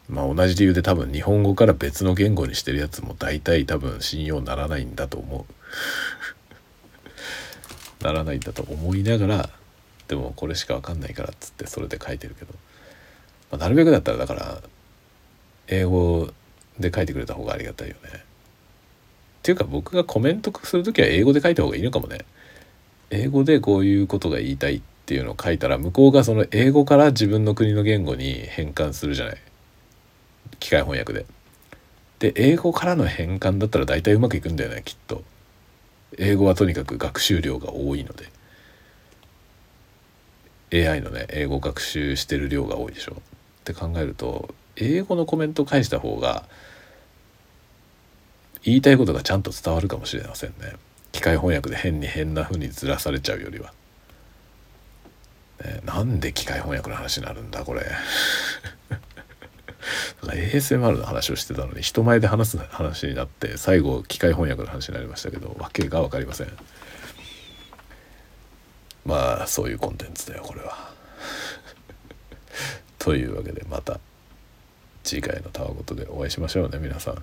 [0.08, 5.52] まあ同じ理由で多分日本語から別の言語にしてるやつも大体多分信用ならないんだと思う。
[8.04, 9.50] ならないんだと思いながら
[10.06, 12.54] でもこれしか分かんないからっつってそれで書いてるけど、
[13.50, 14.60] まあ、なるべくだったらだから
[15.68, 16.28] 英語
[16.78, 18.00] で書いてくれた方がありがたいよね。
[18.10, 18.18] っ
[19.42, 22.18] ていうか僕がコメントする時は英語で書いた方がいいのかもね。
[23.10, 29.36] 英語でこういうことが言いたいっていうのを書いたら向こうがその英語から自分の国の言語に変換するじゃない
[30.58, 31.26] 機械翻訳で。
[32.18, 35.22] で英語からの変換だったら大体うまくいくんだよねきっと。
[36.18, 38.12] 英語はとにかく学習量が多いの
[40.70, 43.16] で AI のね英語学習してる量が多いでしょ
[43.72, 46.44] って考えると英語のコメント返した方が
[48.62, 50.74] 言いたいことがちゃんと伝わるかもしれませんね。
[51.12, 53.72] 機械翻訳で変に変な風にずらされちゃうよりは、
[55.64, 57.82] ね、なんで機械翻訳の話になるんだこれ。
[60.22, 66.48] ASMR の話をしてたのに人前で話す話になって最後機械翻訳の話になりましたけど訳が分かりません。
[69.04, 70.95] まあそういうコンテンツだよこれは。
[73.06, 74.00] というわけでまた
[75.04, 77.22] 次回のたわごとでお会いしましょうね皆さん。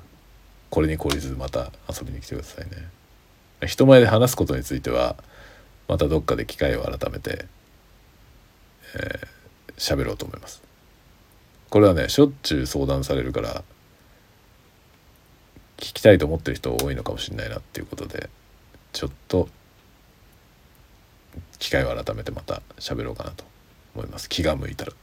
[0.69, 5.17] これに懲りずまた遊びに来てくださいね人前で話すことについては
[5.89, 7.45] またどっかで機会を改めて
[9.77, 10.63] 喋、えー、ろうと思います
[11.69, 13.63] これはねしょっちゅう相談されるから
[15.75, 18.29] 聞きたいと思ってる人多いのかもしれないなっていうことで
[18.93, 19.49] ちょっと
[21.59, 23.43] 機会を改めてまた喋ろうかなと
[23.95, 24.93] 思います気が向いたら。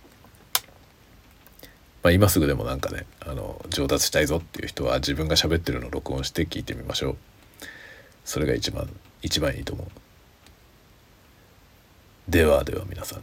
[2.02, 7.16] まあ、今すぐでもなんかねあの上達したいぞっていう人は自分が喋ってるのを録音して聞いてみましょう。
[8.24, 8.88] それが一番
[9.22, 9.86] 一番いいと思う。
[12.30, 13.22] ではでは皆さん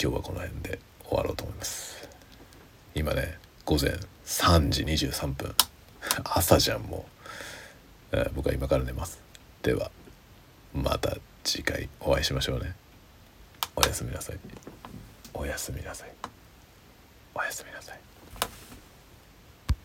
[0.00, 0.78] 今日はこの辺で
[1.08, 2.08] 終わろうと思います。
[2.94, 3.92] 今ね午前
[4.24, 5.54] 3時23分。
[6.24, 7.06] 朝じゃんも
[8.12, 9.18] う、えー、僕は今から寝ます。
[9.62, 9.90] では
[10.72, 12.74] また次回お会いしましょうね。
[13.74, 14.38] おやすみなさい。
[15.34, 16.29] おやすみなさい。
[17.40, 17.99] おやすみなさい。